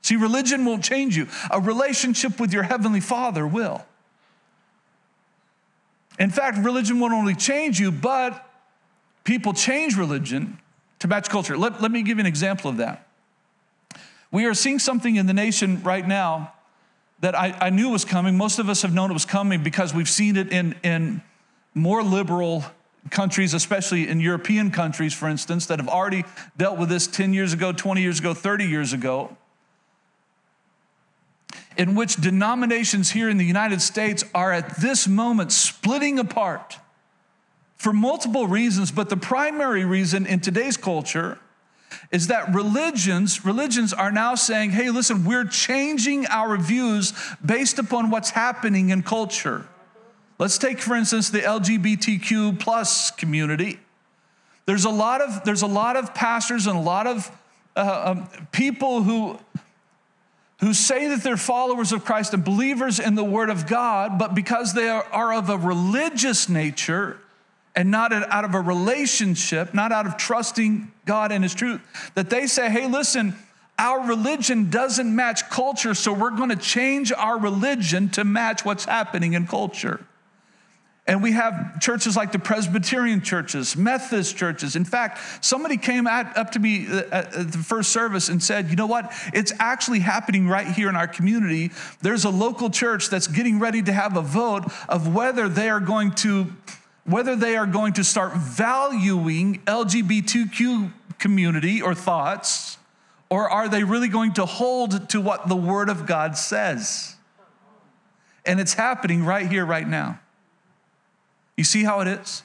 [0.01, 3.86] See, religion won't change you, a relationship with your Heavenly Father will.
[6.19, 8.47] In fact, religion won't only change you, but
[9.23, 10.60] people change religion
[10.99, 11.58] to match culture.
[11.58, 13.08] Let, let me give you an example of that.
[14.32, 16.54] We are seeing something in the nation right now
[17.21, 18.36] that I, I knew was coming.
[18.38, 21.21] Most of us have known it was coming because we've seen it in, in
[21.73, 22.63] more liberal
[23.10, 26.24] countries, especially in European countries, for instance, that have already
[26.58, 29.36] dealt with this 10 years ago, 20 years ago, 30 years ago,
[31.78, 36.78] in which denominations here in the United States are at this moment splitting apart
[37.76, 41.40] for multiple reasons, but the primary reason in today's culture
[42.12, 47.12] is that religions religions are now saying hey listen we're changing our views
[47.46, 49.68] based upon what's happening in culture
[50.41, 53.80] Let's take, for instance, the LGBTQ plus community.
[54.65, 57.32] There's a lot of, there's a lot of pastors and a lot of
[57.75, 59.38] uh, um, people who,
[60.60, 64.34] who say that they're followers of Christ and believers in the Word of God, but
[64.34, 67.19] because they are, are of a religious nature,
[67.75, 71.82] and not out of a relationship, not out of trusting God and His truth,
[72.15, 73.36] that they say, hey, listen,
[73.77, 78.86] our religion doesn't match culture, so we're going to change our religion to match what's
[78.86, 80.04] happening in culture.
[81.12, 84.78] And we have churches like the Presbyterian churches, Methodist churches.
[84.78, 88.69] In fact, somebody came at, up to me uh, at the first service and said,
[88.69, 89.12] You know what?
[89.34, 91.71] It's actually happening right here in our community.
[92.02, 95.82] There's a local church that's getting ready to have a vote of whether they are
[95.82, 96.47] going to
[97.04, 102.78] whether they are going to start valuing LGBTQ community or thoughts,
[103.30, 107.17] or are they really going to hold to what the Word of God says?
[108.45, 110.20] And it's happening right here, right now.
[111.62, 112.41] You see how it is?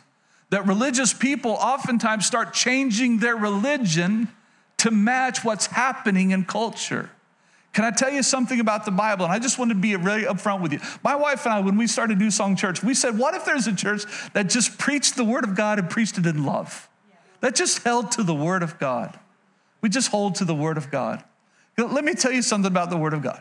[0.50, 4.29] That religious people oftentimes start changing their religion
[4.76, 7.09] to match what's happening in culture.
[7.72, 9.24] Can I tell you something about the Bible?
[9.24, 10.81] And I just want to be really upfront with you.
[11.02, 13.66] My wife and I, when we started New Song Church, we said, what if there's
[13.66, 16.87] a church that just preached the Word of God and preached it in love?
[17.40, 19.18] That just held to the Word of God.
[19.81, 21.24] We just hold to the Word of God.
[21.79, 23.40] Let me tell you something about the Word of God.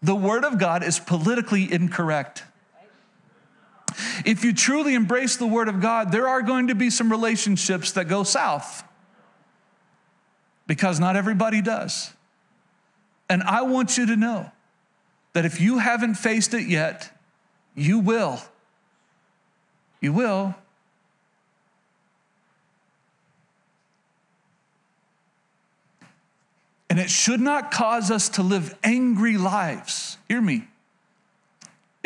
[0.00, 2.44] The Word of God is politically incorrect.
[4.24, 7.92] If you truly embrace the Word of God, there are going to be some relationships
[7.92, 8.84] that go south
[10.66, 12.12] because not everybody does.
[13.28, 14.50] And I want you to know
[15.32, 17.10] that if you haven't faced it yet,
[17.74, 18.40] you will.
[20.00, 20.54] You will.
[26.90, 30.16] And it should not cause us to live angry lives.
[30.28, 30.68] Hear me.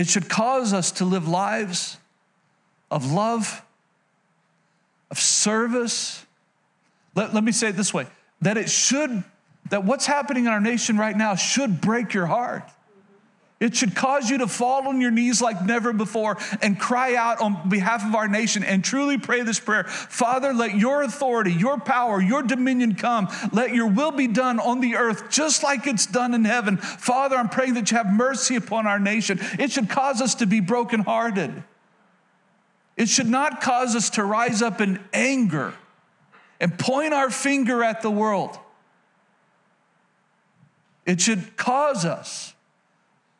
[0.02, 1.96] It should cause us to live lives
[2.90, 3.62] of love,
[5.12, 6.26] of service.
[7.14, 8.08] Let, let me say it this way
[8.40, 9.22] that it should,
[9.70, 12.68] that what's happening in our nation right now should break your heart.
[13.62, 17.40] It should cause you to fall on your knees like never before and cry out
[17.40, 21.78] on behalf of our nation and truly pray this prayer Father, let your authority, your
[21.78, 23.28] power, your dominion come.
[23.52, 26.76] Let your will be done on the earth just like it's done in heaven.
[26.76, 29.38] Father, I'm praying that you have mercy upon our nation.
[29.60, 31.62] It should cause us to be brokenhearted.
[32.96, 35.72] It should not cause us to rise up in anger
[36.58, 38.58] and point our finger at the world.
[41.06, 42.54] It should cause us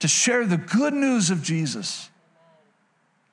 [0.02, 2.10] to share the good news of Jesus,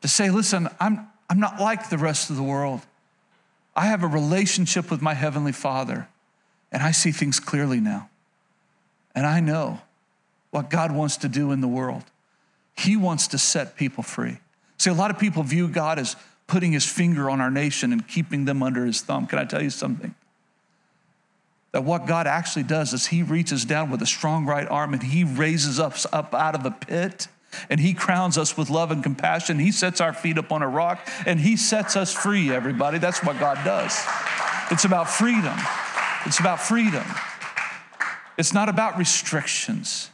[0.03, 2.81] to say, listen, I'm, I'm not like the rest of the world.
[3.75, 6.07] I have a relationship with my Heavenly Father,
[6.71, 8.07] and I see things clearly now.
[9.15, 9.81] And I know
[10.51, 12.03] what God wants to do in the world.
[12.77, 14.37] He wants to set people free.
[14.77, 18.07] See, a lot of people view God as putting his finger on our nation and
[18.07, 19.25] keeping them under his thumb.
[19.25, 20.13] Can I tell you something?
[21.71, 25.03] That what God actually does is He reaches down with a strong right arm and
[25.03, 27.27] He raises us up out of the pit
[27.69, 29.59] and He crowns us with love and compassion.
[29.59, 32.97] He sets our feet up on a rock and He sets us free, everybody.
[32.97, 34.03] That's what God does.
[34.71, 35.57] It's about freedom.
[36.25, 37.05] It's about freedom.
[38.37, 40.09] It's not about restrictions,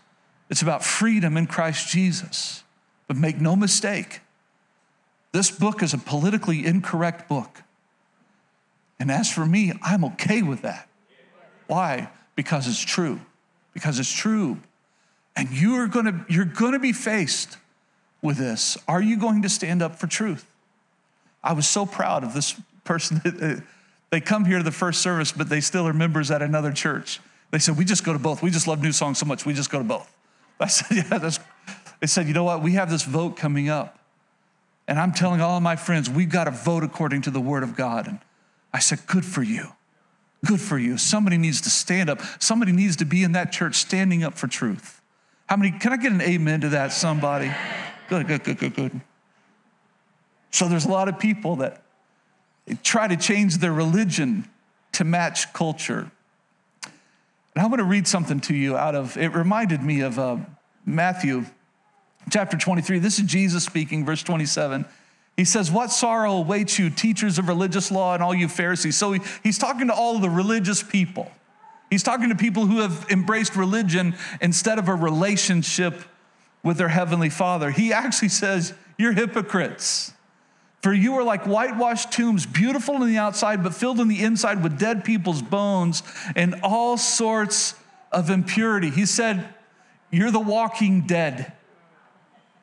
[0.50, 2.64] it's about freedom in Christ Jesus.
[3.08, 4.22] But make no mistake,
[5.32, 7.62] this book is a politically incorrect book.
[9.00, 10.88] And as for me, I'm okay with that.
[11.68, 12.10] Why?
[12.36, 13.20] Because it's true.
[13.74, 14.58] Because it's true.
[15.36, 17.58] And you are gonna, you're gonna be faced
[18.22, 18.78] with this.
[18.88, 20.46] Are you going to stand up for truth?
[21.44, 23.64] I was so proud of this person.
[24.10, 27.22] they come here to the first service, but they still are members at another church.
[27.52, 28.42] They said, We just go to both.
[28.42, 30.12] We just love new songs so much, we just go to both.
[30.60, 31.40] I said, Yeah, that's.
[32.02, 32.62] They said, You know what?
[32.62, 34.00] We have this vote coming up.
[34.88, 37.64] And I'm telling all of my friends, we've got to vote according to the word
[37.64, 38.08] of God.
[38.08, 38.20] And
[38.74, 39.74] I said, Good for you.
[40.46, 40.98] Good for you.
[40.98, 42.22] Somebody needs to stand up.
[42.40, 45.02] Somebody needs to be in that church standing up for truth.
[45.48, 47.52] How many, can I get an amen to that, somebody?
[48.10, 49.02] Good, good, good, good, good.
[50.52, 51.82] So there's a lot of people that
[52.84, 54.48] try to change their religion
[54.94, 56.12] to match culture.
[56.84, 60.38] And I want to read something to you out of, it reminded me of uh,
[60.86, 61.46] Matthew
[62.30, 63.00] chapter 23.
[63.00, 64.86] This is Jesus speaking, verse 27.
[65.38, 68.96] He says, What sorrow awaits you, teachers of religious law, and all you Pharisees?
[68.96, 71.32] So he, he's talking to all the religious people.
[71.90, 76.02] He's talking to people who have embraced religion instead of a relationship
[76.64, 77.70] with their heavenly Father.
[77.70, 80.14] He actually says, You're hypocrites.
[80.82, 84.62] For you are like whitewashed tombs, beautiful on the outside, but filled on the inside
[84.62, 86.04] with dead people's bones
[86.36, 87.74] and all sorts
[88.12, 88.92] of impurity.
[88.92, 89.50] He said,
[90.12, 91.54] You're the walking dead.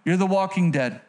[0.04, 1.00] You're the walking dead.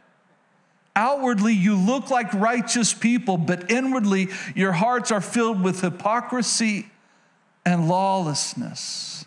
[0.96, 6.90] Outwardly, you look like righteous people, but inwardly, your hearts are filled with hypocrisy
[7.66, 9.26] and lawlessness.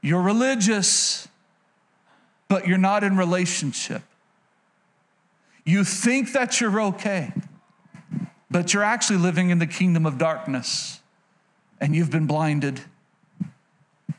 [0.00, 1.28] You're religious,
[2.48, 4.02] but you're not in relationship.
[5.64, 7.32] You think that you're okay.
[8.50, 11.00] but you're actually living in the kingdom of darkness
[11.80, 12.80] and you've been blinded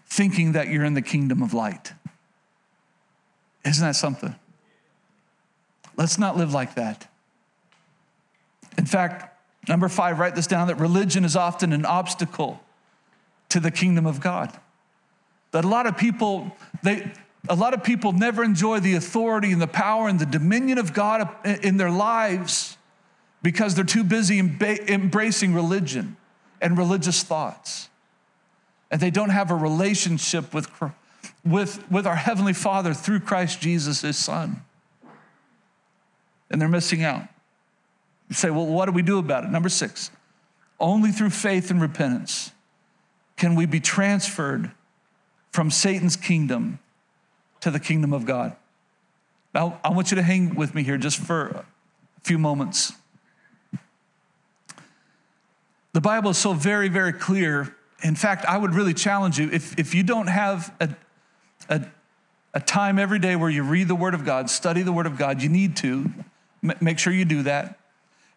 [0.08, 1.94] thinking that you're in the kingdom of light.
[3.66, 4.36] Isn't that something?
[5.98, 7.08] Let's not live like that.
[8.78, 9.38] In fact,
[9.70, 12.60] number five, write this down that religion is often an obstacle
[13.50, 14.52] to the kingdom of God.
[15.52, 16.52] That a lot of people,
[16.84, 17.10] they,
[17.48, 20.94] a lot of people never enjoy the authority and the power and the dominion of
[20.94, 22.78] God in their lives
[23.42, 26.18] because they're too busy embracing religion
[26.62, 27.90] and religious thoughts.
[28.92, 30.68] And they don't have a relationship with,
[31.46, 34.62] with, with our Heavenly Father through Christ Jesus, His Son.
[36.56, 37.24] And they're missing out.
[38.30, 39.50] You say, well, what do we do about it?
[39.50, 40.10] Number six,
[40.80, 42.52] only through faith and repentance
[43.36, 44.72] can we be transferred
[45.52, 46.80] from Satan's kingdom
[47.60, 48.56] to the kingdom of God.
[49.54, 51.66] Now, I want you to hang with me here just for a
[52.24, 52.94] few moments.
[55.92, 57.76] The Bible is so very, very clear.
[58.02, 60.88] In fact, I would really challenge you if, if you don't have a,
[61.68, 61.86] a,
[62.54, 65.18] a time every day where you read the Word of God, study the Word of
[65.18, 66.10] God, you need to.
[66.82, 67.80] Make sure you do that.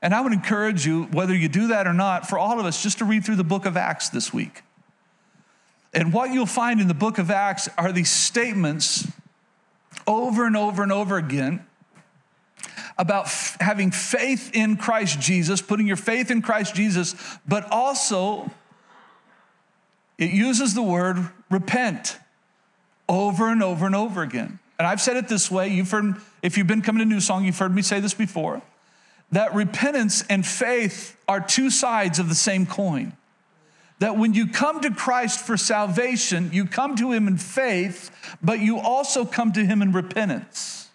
[0.00, 2.82] And I would encourage you, whether you do that or not, for all of us,
[2.82, 4.62] just to read through the book of Acts this week.
[5.92, 9.10] And what you'll find in the book of Acts are these statements
[10.06, 11.66] over and over and over again
[12.96, 17.14] about f- having faith in Christ Jesus, putting your faith in Christ Jesus,
[17.46, 18.50] but also
[20.18, 22.18] it uses the word repent
[23.08, 24.58] over and over and over again.
[24.78, 27.44] And I've said it this way, you've heard, if you've been coming to New Song,
[27.44, 28.62] you've heard me say this before,
[29.32, 33.12] that repentance and faith are two sides of the same coin.
[33.98, 38.10] That when you come to Christ for salvation, you come to Him in faith,
[38.40, 40.88] but you also come to Him in repentance.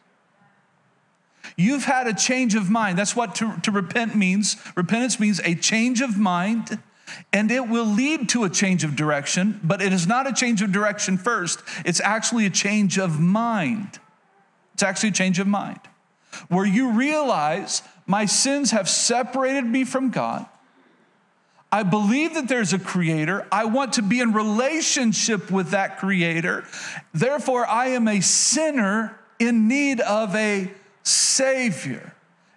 [1.58, 2.98] You've had a change of mind.
[2.98, 4.56] That's what to, to repent means.
[4.76, 6.80] Repentance means a change of mind,
[7.32, 10.62] and it will lead to a change of direction, but it is not a change
[10.62, 11.62] of direction first.
[11.86, 14.00] It's actually a change of mind.
[14.74, 15.80] It's actually a change of mind
[16.48, 20.46] where you realize my sins have separated me from God.
[21.72, 23.48] I believe that there's a creator.
[23.52, 26.66] I want to be in relationship with that creator.
[27.14, 30.72] Therefore, I am a sinner in need of a
[31.02, 32.13] Savior,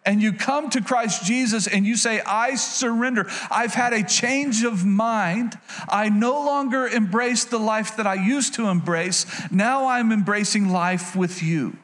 [0.07, 3.27] and you come to Christ Jesus and you say, I surrender.
[3.51, 5.59] I've had a change of mind.
[5.89, 9.27] I no longer embrace the life that I used to embrace.
[9.51, 11.77] Now I'm embracing life with you.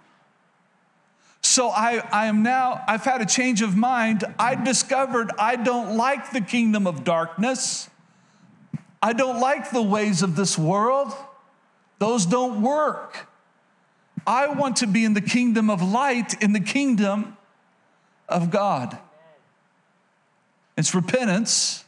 [1.42, 4.24] So I, I am now, I've had a change of mind.
[4.38, 7.90] I discovered I don't like the kingdom of darkness.
[9.02, 11.12] I don't like the ways of this world.
[11.98, 13.26] Those don't work.
[14.24, 17.36] I want to be in the kingdom of light, in the kingdom
[18.28, 18.98] of God.
[20.76, 21.84] It's repentance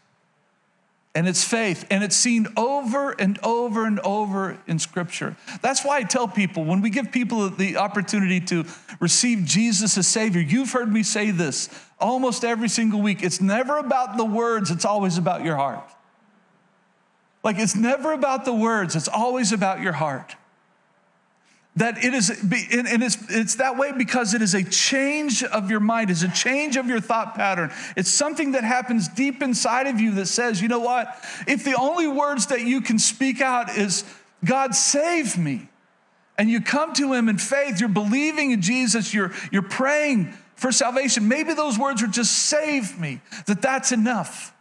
[1.16, 5.36] and it's faith, and it's seen over and over and over in Scripture.
[5.62, 8.64] That's why I tell people when we give people the opportunity to
[8.98, 11.70] receive Jesus as Savior, you've heard me say this
[12.00, 13.22] almost every single week.
[13.22, 15.88] It's never about the words, it's always about your heart.
[17.44, 20.34] Like it's never about the words, it's always about your heart
[21.76, 25.80] that it is and it's, it's that way because it is a change of your
[25.80, 27.72] mind it's a change of your thought pattern.
[27.96, 31.08] It's something that happens deep inside of you that says you know what?
[31.46, 34.04] If the only words that you can speak out is
[34.44, 35.68] god save me
[36.36, 40.70] and you come to him in faith you're believing in jesus you're, you're praying for
[40.70, 44.52] salvation maybe those words are just save me that that's enough.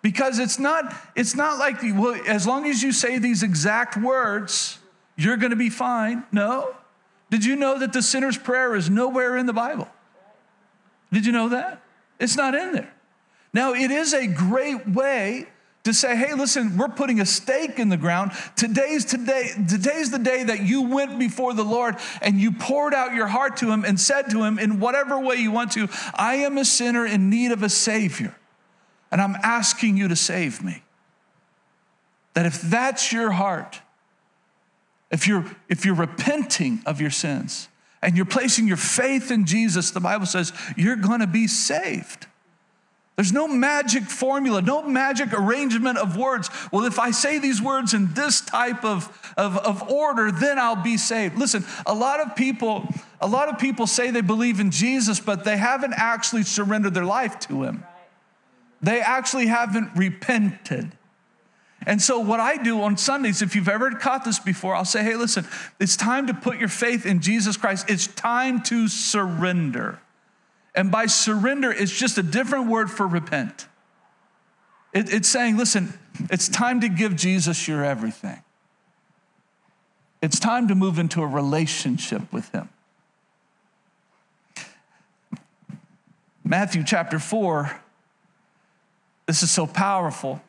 [0.00, 4.78] Because it's not it's not like well as long as you say these exact words
[5.16, 6.24] you're going to be fine.
[6.32, 6.74] No.
[7.30, 9.88] Did you know that the sinner's prayer is nowhere in the Bible?
[11.12, 11.82] Did you know that?
[12.18, 12.92] It's not in there.
[13.52, 15.46] Now, it is a great way
[15.84, 18.32] to say, hey, listen, we're putting a stake in the ground.
[18.56, 23.14] Today's today, today's the day that you went before the Lord and you poured out
[23.14, 26.36] your heart to him and said to him in whatever way you want to, I
[26.36, 28.36] am a sinner in need of a savior.
[29.10, 30.82] And I'm asking you to save me.
[32.34, 33.80] That if that's your heart,
[35.12, 37.68] if you're, if you're repenting of your sins
[38.00, 42.26] and you're placing your faith in Jesus, the Bible says you're gonna be saved.
[43.16, 46.48] There's no magic formula, no magic arrangement of words.
[46.72, 50.82] Well, if I say these words in this type of, of, of order, then I'll
[50.82, 51.36] be saved.
[51.36, 52.88] Listen, a lot of people,
[53.20, 57.04] a lot of people say they believe in Jesus, but they haven't actually surrendered their
[57.04, 57.84] life to him.
[58.80, 60.92] They actually haven't repented.
[61.86, 65.02] And so, what I do on Sundays, if you've ever caught this before, I'll say,
[65.02, 65.46] hey, listen,
[65.80, 67.90] it's time to put your faith in Jesus Christ.
[67.90, 69.98] It's time to surrender.
[70.74, 73.66] And by surrender, it's just a different word for repent.
[74.92, 75.98] It, it's saying, listen,
[76.30, 78.42] it's time to give Jesus your everything.
[80.22, 82.68] It's time to move into a relationship with him.
[86.44, 87.80] Matthew chapter 4,
[89.26, 90.42] this is so powerful.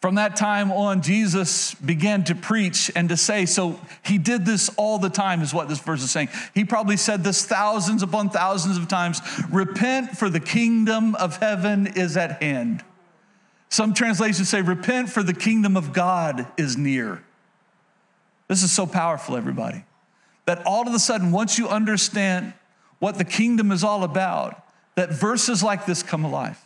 [0.00, 4.70] From that time on, Jesus began to preach and to say, so he did this
[4.78, 6.30] all the time, is what this verse is saying.
[6.54, 9.20] He probably said this thousands upon thousands of times
[9.50, 12.82] Repent, for the kingdom of heaven is at hand.
[13.68, 17.22] Some translations say, Repent, for the kingdom of God is near.
[18.48, 19.84] This is so powerful, everybody,
[20.46, 22.54] that all of a sudden, once you understand
[23.00, 26.58] what the kingdom is all about, that verses like this come alive.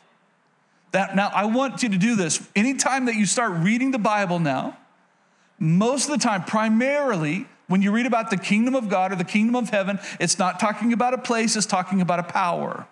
[0.94, 2.40] That, now, I want you to do this.
[2.54, 4.78] Anytime that you start reading the Bible now,
[5.58, 9.24] most of the time, primarily, when you read about the kingdom of God or the
[9.24, 12.86] kingdom of heaven, it's not talking about a place, it's talking about a power.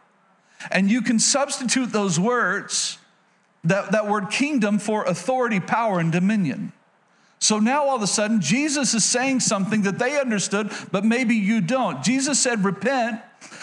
[0.73, 2.99] And you can substitute those words,
[3.63, 6.73] that, that word kingdom, for authority, power, and dominion.
[7.39, 11.37] So now all of a sudden, Jesus is saying something that they understood, but maybe
[11.37, 12.03] you don't.
[12.03, 13.21] Jesus said, Repent,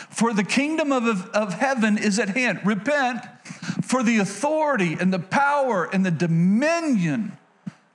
[0.10, 2.62] for the kingdom of, of heaven is at hand.
[2.66, 3.24] Repent,
[3.82, 7.38] for the authority and the power and the dominion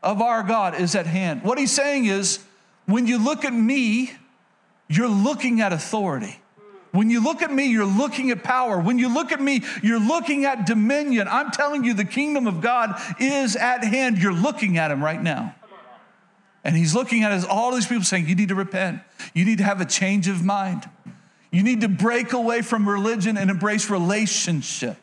[0.02, 1.42] of our God is at hand.
[1.42, 2.40] What he's saying is,
[2.86, 4.12] when you look at me,
[4.88, 6.38] you're looking at authority.
[6.92, 8.78] When you look at me, you're looking at power.
[8.78, 11.26] When you look at me, you're looking at dominion.
[11.26, 14.18] I'm telling you, the kingdom of God is at hand.
[14.18, 15.56] You're looking at him right now.
[16.62, 19.00] And he's looking at us, all these people saying, You need to repent.
[19.34, 20.88] You need to have a change of mind.
[21.54, 24.96] You need to break away from religion and embrace relationship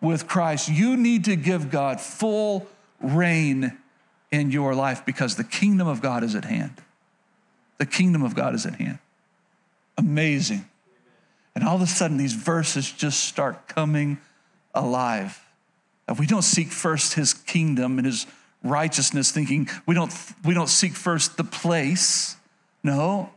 [0.00, 0.68] with Christ.
[0.68, 2.68] You need to give God full
[3.00, 3.76] reign
[4.30, 6.74] in your life because the kingdom of God is at hand.
[7.78, 9.00] The kingdom of God is at hand.
[9.98, 10.64] Amazing.
[11.56, 14.18] And all of a sudden, these verses just start coming
[14.72, 15.44] alive.
[16.08, 18.28] If we don't seek first his kingdom and his
[18.62, 20.14] righteousness, thinking we don't,
[20.44, 22.36] we don't seek first the place.
[22.84, 23.30] No,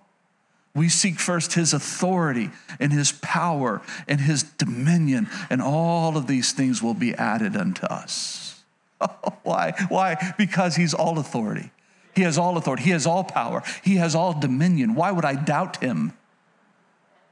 [0.75, 2.49] we seek first his authority
[2.79, 7.85] and his power and his dominion, and all of these things will be added unto
[7.85, 8.63] us.
[9.43, 9.73] Why?
[9.89, 10.33] Why?
[10.37, 11.71] Because he's all authority.
[12.15, 12.83] He has all authority.
[12.83, 13.63] He has all power.
[13.83, 14.95] He has all dominion.
[14.95, 16.13] Why would I doubt him?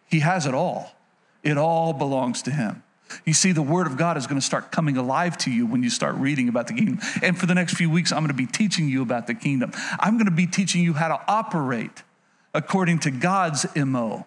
[0.08, 0.96] He has it all.
[1.44, 2.84] It all belongs to him.
[3.26, 5.84] You see, the Word of God is going to start coming alive to you when
[5.84, 7.00] you start reading about the kingdom.
[7.22, 9.72] And for the next few weeks, I'm going to be teaching you about the kingdom.
[10.00, 12.04] I'm going to be teaching you how to operate
[12.54, 14.26] according to God's MO.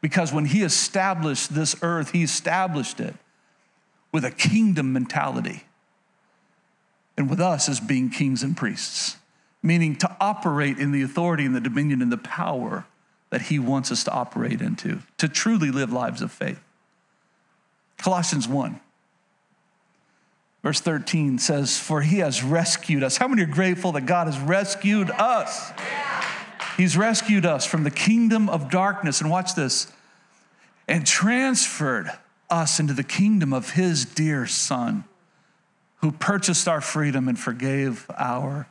[0.00, 3.14] Because when He established this earth, He established it
[4.10, 5.64] with a kingdom mentality.
[7.16, 9.16] And with us as being kings and priests,
[9.62, 12.86] meaning to operate in the authority and the dominion and the power
[13.30, 16.60] that He wants us to operate into, to truly live lives of faith.
[17.98, 18.80] Colossians 1.
[20.62, 23.16] Verse 13 says, For he has rescued us.
[23.16, 25.72] How many are grateful that God has rescued us?
[26.76, 29.92] He's rescued us from the kingdom of darkness, and watch this,
[30.88, 32.10] and transferred
[32.50, 35.04] us into the kingdom of his dear son,
[35.96, 38.66] who purchased our freedom and forgave our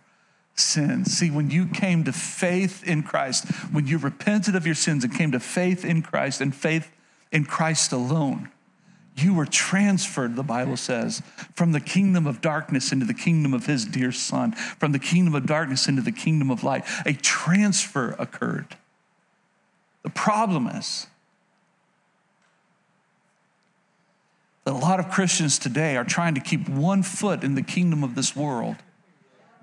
[0.55, 1.17] sins.
[1.17, 5.15] See, when you came to faith in Christ, when you repented of your sins and
[5.15, 6.91] came to faith in Christ and faith
[7.31, 8.49] in Christ alone,
[9.23, 11.21] you were transferred, the Bible says,
[11.55, 15.35] from the kingdom of darkness into the kingdom of his dear son, from the kingdom
[15.35, 16.83] of darkness into the kingdom of light.
[17.05, 18.75] A transfer occurred.
[20.03, 21.07] The problem is
[24.65, 28.03] that a lot of Christians today are trying to keep one foot in the kingdom
[28.03, 28.77] of this world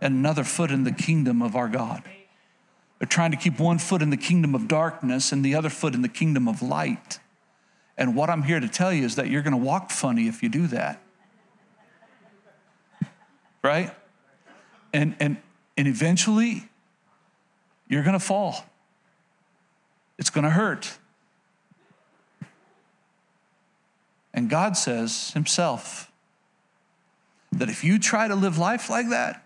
[0.00, 2.02] and another foot in the kingdom of our God.
[2.98, 5.94] They're trying to keep one foot in the kingdom of darkness and the other foot
[5.94, 7.20] in the kingdom of light.
[7.98, 10.42] And what I'm here to tell you is that you're going to walk funny if
[10.42, 11.02] you do that.
[13.62, 13.92] Right?
[14.94, 15.36] And, and,
[15.76, 16.68] and eventually,
[17.88, 18.64] you're going to fall.
[20.16, 20.96] It's going to hurt.
[24.32, 26.10] And God says Himself
[27.50, 29.44] that if you try to live life like that,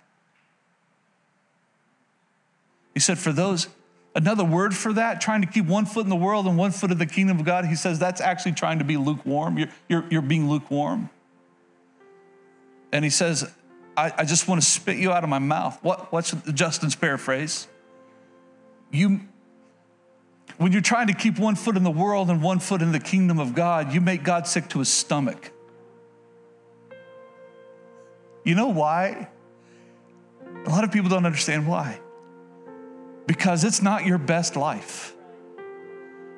[2.92, 3.68] He said, for those
[4.14, 6.90] Another word for that, trying to keep one foot in the world and one foot
[6.90, 9.56] in the kingdom of God, he says that's actually trying to be lukewarm.
[9.56, 11.08] You're, you're, you're being lukewarm.
[12.92, 13.50] And he says,
[13.96, 15.78] I, I just want to spit you out of my mouth.
[15.82, 17.66] What, what's Justin's paraphrase?
[18.90, 19.20] You,
[20.58, 23.00] when you're trying to keep one foot in the world and one foot in the
[23.00, 25.52] kingdom of God, you make God sick to his stomach.
[28.44, 29.28] You know why?
[30.66, 32.01] A lot of people don't understand why
[33.26, 35.14] because it's not your best life.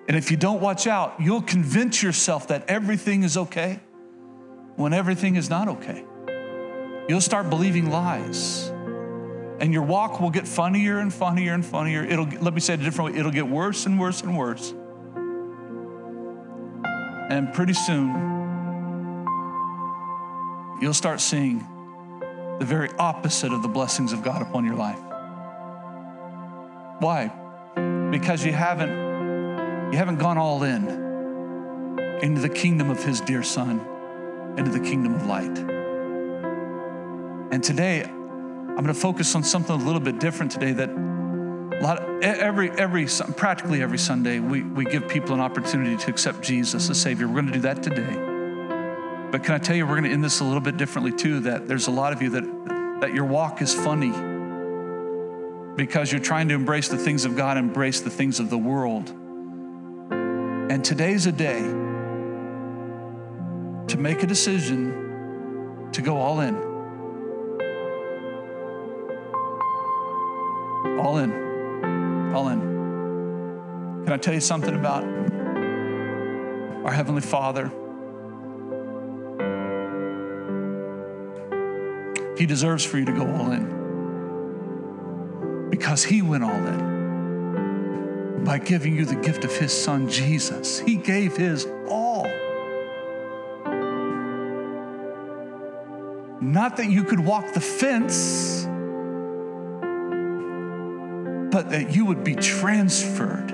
[0.07, 3.81] And if you don't watch out, you'll convince yourself that everything is okay.
[4.77, 6.05] when everything is not okay.
[7.09, 8.69] You'll start believing lies.
[9.61, 12.05] And your walk will get funnier and funnier and funnier.
[12.05, 14.75] It'll let me say it a different way, it'll get worse and worse and worse.
[17.31, 18.11] And pretty soon,
[20.81, 21.59] you'll start seeing
[22.59, 24.99] the very opposite of the blessings of God upon your life.
[27.01, 27.33] Why?
[28.11, 31.05] Because you haven't you haven't gone all in
[32.23, 33.81] into the kingdom of his dear son,
[34.57, 35.59] into the kingdom of light.
[37.53, 41.81] And today, I'm going to focus on something a little bit different today that a
[41.83, 46.43] lot of, every every practically every Sunday we, we give people an opportunity to accept
[46.43, 47.27] Jesus as Savior.
[47.27, 48.33] We're going to do that today.
[49.31, 51.41] But can I tell you, we're going to end this a little bit differently too.
[51.41, 54.13] That there's a lot of you that that your walk is funny
[55.77, 59.11] because you're trying to embrace the things of God, embrace the things of the world.
[59.11, 61.61] And today's a day
[63.89, 66.55] to make a decision to go all in.
[71.01, 72.35] All in.
[72.35, 72.61] All in.
[74.05, 75.05] Can I tell you something about
[76.85, 77.73] our Heavenly Father?
[82.39, 83.84] He deserves for you to go all in
[85.75, 90.79] because He went all in by giving you the gift of His Son, Jesus.
[90.79, 92.29] He gave His all.
[96.41, 98.67] Not that you could walk the fence,
[101.53, 103.49] but that you would be transferred,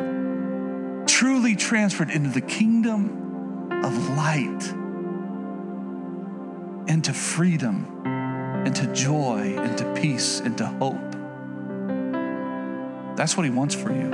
[1.08, 4.74] truly transferred into the kingdom of light,
[6.86, 7.96] into freedom
[8.66, 11.09] into joy, into peace, into hope.
[13.20, 14.08] That's what He wants for you.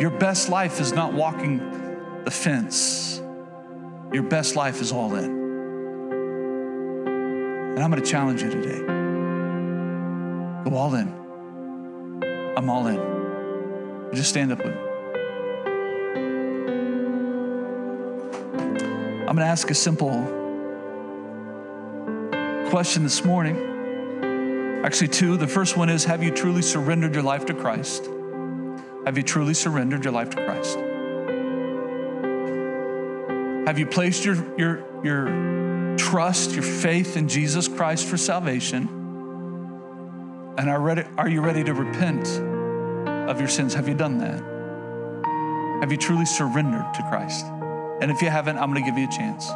[0.00, 1.58] Your best life is not walking
[2.22, 3.20] the fence,
[4.12, 5.24] your best life is all in.
[7.72, 8.78] And I'm going to challenge you today
[10.70, 11.08] go all in.
[12.56, 14.14] I'm all in.
[14.14, 14.82] Just stand up with me.
[19.26, 20.22] I'm going to ask a simple
[22.70, 23.69] question this morning.
[24.84, 25.36] Actually, two.
[25.36, 28.08] The first one is Have you truly surrendered your life to Christ?
[29.04, 30.78] Have you truly surrendered your life to Christ?
[33.66, 38.88] Have you placed your, your, your trust, your faith in Jesus Christ for salvation?
[40.58, 42.26] And are, ready, are you ready to repent
[43.28, 43.74] of your sins?
[43.74, 44.42] Have you done that?
[45.82, 47.46] Have you truly surrendered to Christ?
[48.00, 49.50] And if you haven't, I'm going to give you a chance.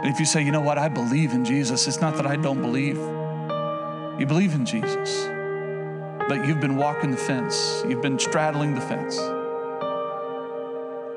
[0.00, 2.36] And if you say, you know what, I believe in Jesus, it's not that I
[2.36, 2.96] don't believe.
[4.20, 5.26] You believe in Jesus,
[6.28, 9.18] but you've been walking the fence, you've been straddling the fence.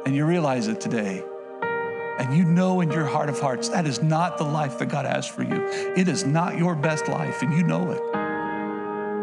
[0.05, 1.23] And you realize it today.
[2.17, 5.05] And you know in your heart of hearts that is not the life that God
[5.05, 5.67] has for you.
[5.95, 8.01] It is not your best life, and you know it.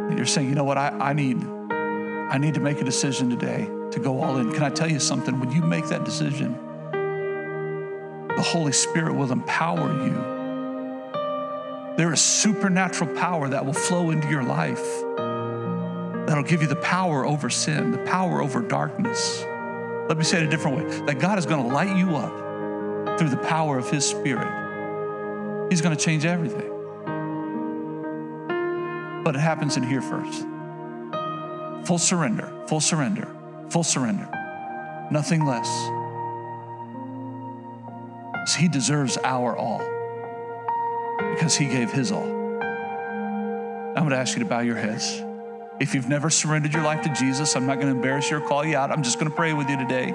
[0.09, 3.28] And you're saying, you know what, I, I need, I need to make a decision
[3.28, 4.52] today to go all in.
[4.52, 5.40] Can I tell you something?
[5.40, 6.59] When you make that decision,
[8.39, 10.14] the Holy Spirit will empower you.
[11.97, 14.86] There is supernatural power that will flow into your life
[16.24, 19.43] that'll give you the power over sin, the power over darkness.
[20.09, 23.18] Let me say it a different way that God is going to light you up
[23.18, 24.47] through the power of His Spirit.
[25.68, 26.70] He's going to change everything.
[29.24, 30.47] But it happens in here first.
[31.89, 33.34] Full surrender, full surrender,
[33.68, 34.28] full surrender.
[35.11, 35.66] Nothing less.
[38.55, 39.78] He deserves our all
[41.34, 42.38] because He gave His all.
[43.88, 45.22] I'm going to ask you to bow your heads.
[45.80, 48.40] If you've never surrendered your life to Jesus, I'm not going to embarrass you or
[48.40, 48.90] call you out.
[48.90, 50.14] I'm just going to pray with you today.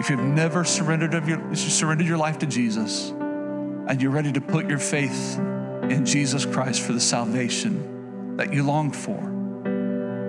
[0.00, 4.40] If you've never surrendered, of your, surrendered your life to Jesus and you're ready to
[4.40, 9.18] put your faith in Jesus Christ for the salvation that you longed for,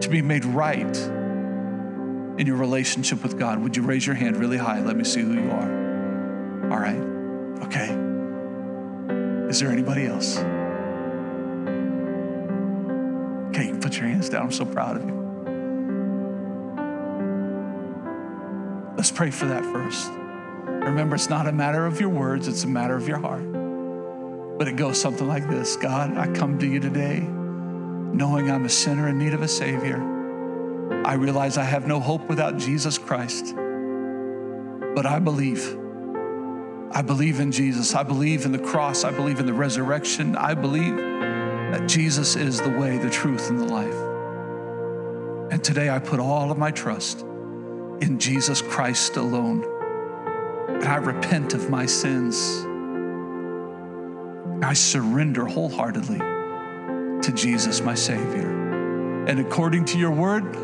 [0.01, 0.97] to be made right
[2.37, 4.81] in your relationship with God, would you raise your hand really high?
[4.81, 5.80] Let me see who you are.
[6.71, 6.95] All right.
[7.65, 7.89] Okay.
[9.49, 10.37] Is there anybody else?
[13.49, 14.43] Okay, you can put your hands down.
[14.43, 15.11] I'm so proud of you.
[18.95, 20.09] Let's pray for that first.
[20.65, 23.43] Remember, it's not a matter of your words, it's a matter of your heart.
[24.57, 28.69] But it goes something like this God, I come to you today knowing I'm a
[28.69, 29.97] sinner in need of a Savior.
[31.05, 33.53] I realize I have no hope without Jesus Christ,
[34.95, 35.80] but I believe.
[36.93, 37.95] I believe in Jesus.
[37.95, 39.05] I believe in the cross.
[39.05, 40.35] I believe in the resurrection.
[40.35, 43.95] I believe that Jesus is the way, the truth, and the life.
[45.53, 47.21] And today I put all of my trust
[48.01, 49.63] in Jesus Christ alone.
[50.67, 52.65] And I repent of my sins.
[54.61, 59.27] I surrender wholeheartedly to Jesus, my Savior.
[59.27, 60.57] And according to your word,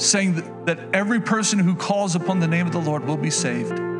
[0.00, 3.30] saying that, that every person who calls upon the name of the Lord will be
[3.30, 3.93] saved.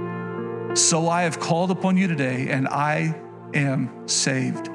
[0.75, 3.15] So I have called upon you today, and I
[3.55, 4.69] am saved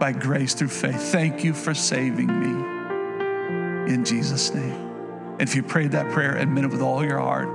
[0.00, 1.00] by grace through faith.
[1.00, 4.72] Thank you for saving me in Jesus' name.
[5.38, 7.48] And if you prayed that prayer and meant it with all your heart,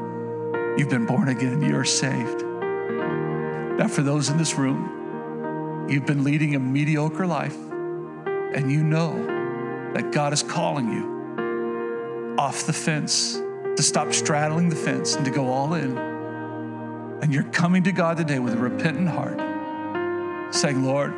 [0.80, 2.42] you've been born again, you're saved.
[2.42, 9.92] Now, for those in this room, you've been leading a mediocre life, and you know
[9.94, 13.34] that God is calling you off the fence
[13.76, 16.09] to stop straddling the fence and to go all in.
[17.22, 21.14] And you're coming to God today with a repentant heart, saying, Lord,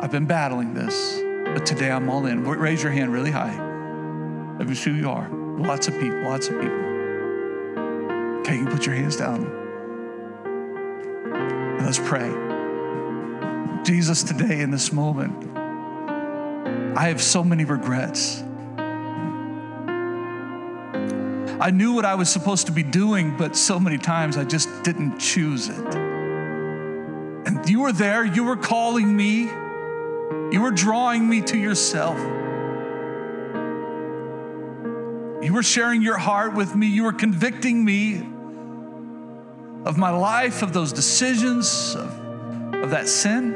[0.00, 1.20] I've been battling this,
[1.54, 2.44] but today I'm all in.
[2.44, 3.56] Raise your hand really high.
[4.58, 5.28] Let me see who you are.
[5.30, 6.76] Lots of people, lots of people.
[8.40, 9.44] Okay, you put your hands down.
[11.24, 12.32] And let's pray.
[13.82, 15.56] Jesus, today in this moment,
[16.96, 18.42] I have so many regrets.
[21.58, 24.68] I knew what I was supposed to be doing, but so many times I just
[24.82, 25.94] didn't choose it.
[27.46, 29.44] And you were there, you were calling me.
[30.52, 32.18] You were drawing me to yourself.
[35.42, 36.88] You were sharing your heart with me.
[36.88, 38.16] You were convicting me
[39.84, 43.54] of my life, of those decisions, of, of that sin.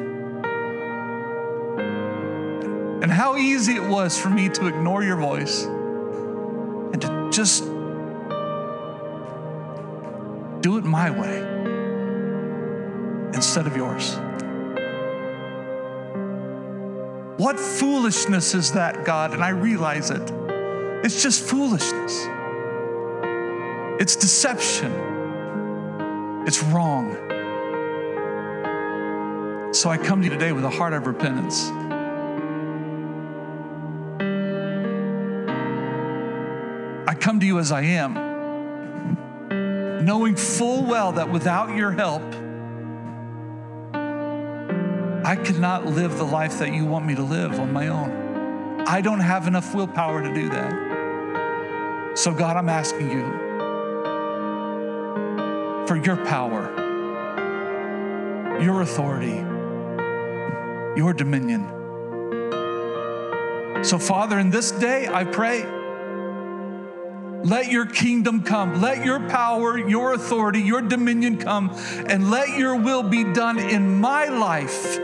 [3.03, 7.65] And how easy it was for me to ignore your voice and to just
[10.61, 11.39] do it my way
[13.35, 14.17] instead of yours.
[17.39, 19.33] What foolishness is that, God?
[19.33, 20.31] And I realize it.
[21.03, 22.27] It's just foolishness,
[23.99, 24.93] it's deception,
[26.47, 27.17] it's wrong.
[29.73, 31.71] So I come to you today with a heart of repentance.
[37.09, 38.30] I come to you as I am,
[40.11, 42.21] knowing full well that without your help,
[45.25, 48.89] I cannot live the life that you want me to live on my own.
[48.89, 52.19] I don't have enough willpower to do that.
[52.19, 53.23] So, God, I'm asking you
[55.87, 56.73] for your power,
[58.61, 59.37] your authority,
[61.01, 61.69] your dominion.
[63.85, 65.63] So, Father, in this day, I pray,
[67.45, 68.80] let your kingdom come.
[68.80, 71.70] Let your power, your authority, your dominion come,
[72.07, 74.99] and let your will be done in my life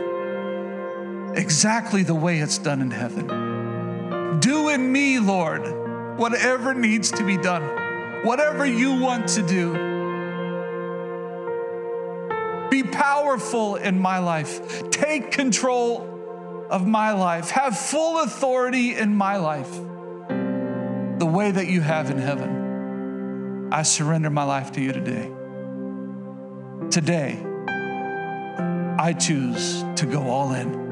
[1.35, 4.39] exactly the way it's done in heaven.
[4.39, 7.63] Do in me, Lord, whatever needs to be done,
[8.25, 9.73] whatever you want to do.
[12.69, 14.89] Be powerful in my life.
[14.89, 17.51] Take control of my life.
[17.51, 19.79] Have full authority in my life,
[21.17, 23.69] the way that you have in heaven.
[23.71, 25.29] I surrender my life to you today.
[26.89, 27.43] Today,
[28.99, 30.87] I choose to go all in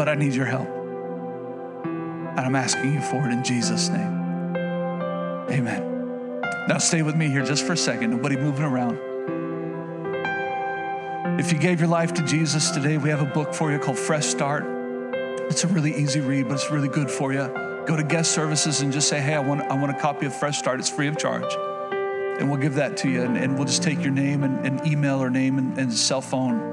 [0.00, 0.66] but I need your help.
[1.84, 4.56] And I'm asking you for it in Jesus' name.
[5.50, 6.40] Amen.
[6.68, 8.10] Now, stay with me here just for a second.
[8.10, 8.98] Nobody moving around.
[11.38, 13.98] If you gave your life to Jesus today, we have a book for you called
[13.98, 14.64] Fresh Start.
[15.50, 17.69] It's a really easy read, but it's really good for you.
[17.86, 20.34] Go to guest services and just say, hey, I want, I want a copy of
[20.34, 20.80] Fresh Start.
[20.80, 21.52] It's free of charge.
[22.38, 23.22] And we'll give that to you.
[23.22, 26.20] And, and we'll just take your name and, and email or name and, and cell
[26.20, 26.70] phone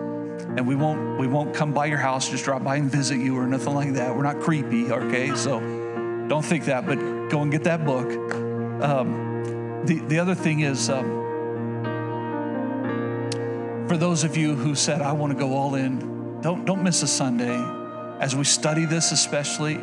[0.55, 3.37] and we won't we won't come by your house just drop by and visit you
[3.37, 5.59] or nothing like that we're not creepy okay so
[6.27, 6.95] don't think that but
[7.29, 8.07] go and get that book
[8.83, 11.05] um, the, the other thing is um,
[13.87, 17.03] for those of you who said i want to go all in don't don't miss
[17.03, 17.57] a sunday
[18.19, 19.79] as we study this especially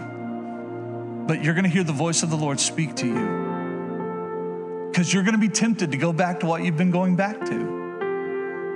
[1.26, 5.24] but you're going to hear the voice of the lord speak to you because you're
[5.24, 7.84] going to be tempted to go back to what you've been going back to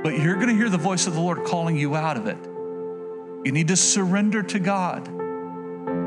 [0.02, 2.38] but you're going to hear the voice of the Lord calling you out of it.
[3.44, 5.04] You need to surrender to God.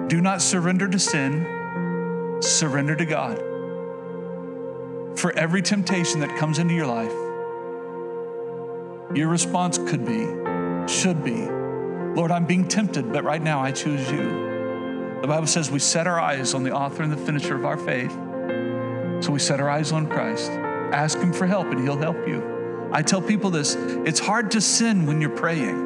[0.08, 3.38] Do not surrender to sin, surrender to God.
[5.20, 7.12] For every temptation that comes into your life,
[9.16, 10.26] your response could be,
[10.92, 11.48] should be,
[12.16, 14.51] Lord, I'm being tempted, but right now I choose you.
[15.22, 17.78] The Bible says we set our eyes on the author and the finisher of our
[17.78, 18.12] faith.
[19.24, 20.50] So we set our eyes on Christ.
[20.50, 22.90] Ask Him for help, and He'll help you.
[22.92, 25.78] I tell people this it's hard to sin when you're praying,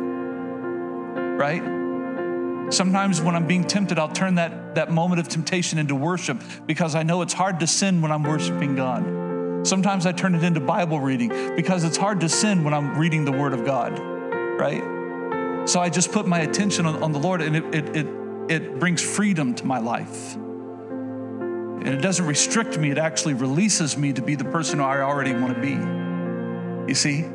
[1.37, 2.73] right?
[2.73, 6.95] Sometimes when I'm being tempted, I'll turn that, that moment of temptation into worship because
[6.95, 9.67] I know it's hard to sin when I'm worshiping God.
[9.67, 13.25] Sometimes I turn it into Bible reading because it's hard to sin when I'm reading
[13.25, 15.67] the Word of God, right?
[15.67, 18.79] So I just put my attention on, on the Lord and it, it, it, it
[18.79, 20.35] brings freedom to my life.
[20.35, 25.33] And it doesn't restrict me, it actually releases me to be the person I already
[25.33, 26.89] want to be.
[26.89, 27.25] You see?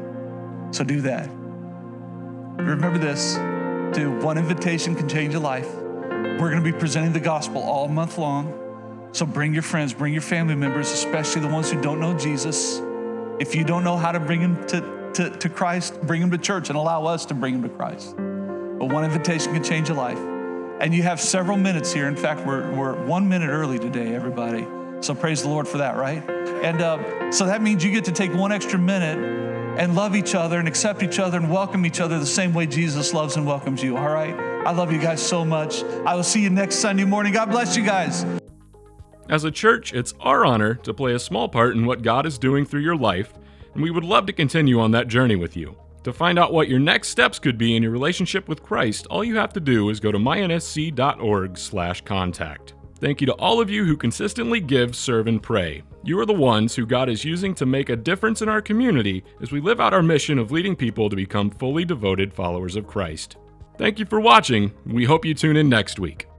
[0.72, 1.28] So do that.
[2.56, 3.38] Remember this
[3.92, 5.68] do one invitation can change a life.
[5.74, 9.08] We're going to be presenting the gospel all month long.
[9.12, 12.80] So bring your friends, bring your family members, especially the ones who don't know Jesus.
[13.40, 16.38] If you don't know how to bring them to, to, to Christ, bring them to
[16.38, 18.14] church and allow us to bring them to Christ.
[18.16, 20.18] But one invitation can change a life.
[20.80, 22.08] And you have several minutes here.
[22.08, 24.66] In fact, we're, we're one minute early today, everybody.
[25.02, 26.26] So praise the Lord for that, right?
[26.62, 29.18] And uh, so that means you get to take one extra minute
[29.78, 32.66] and love each other and accept each other and welcome each other the same way
[32.66, 34.34] Jesus loves and welcomes you, all right?
[34.66, 35.82] I love you guys so much.
[36.06, 37.34] I will see you next Sunday morning.
[37.34, 38.24] God bless you guys.
[39.28, 42.38] As a church, it's our honor to play a small part in what God is
[42.38, 43.34] doing through your life,
[43.74, 45.76] and we would love to continue on that journey with you.
[46.04, 49.22] To find out what your next steps could be in your relationship with Christ, all
[49.22, 52.74] you have to do is go to mynsc.org/contact.
[53.00, 55.82] Thank you to all of you who consistently give, serve, and pray.
[56.04, 59.24] You are the ones who God is using to make a difference in our community
[59.42, 62.86] as we live out our mission of leading people to become fully devoted followers of
[62.86, 63.36] Christ.
[63.76, 64.72] Thank you for watching.
[64.86, 66.29] We hope you tune in next week.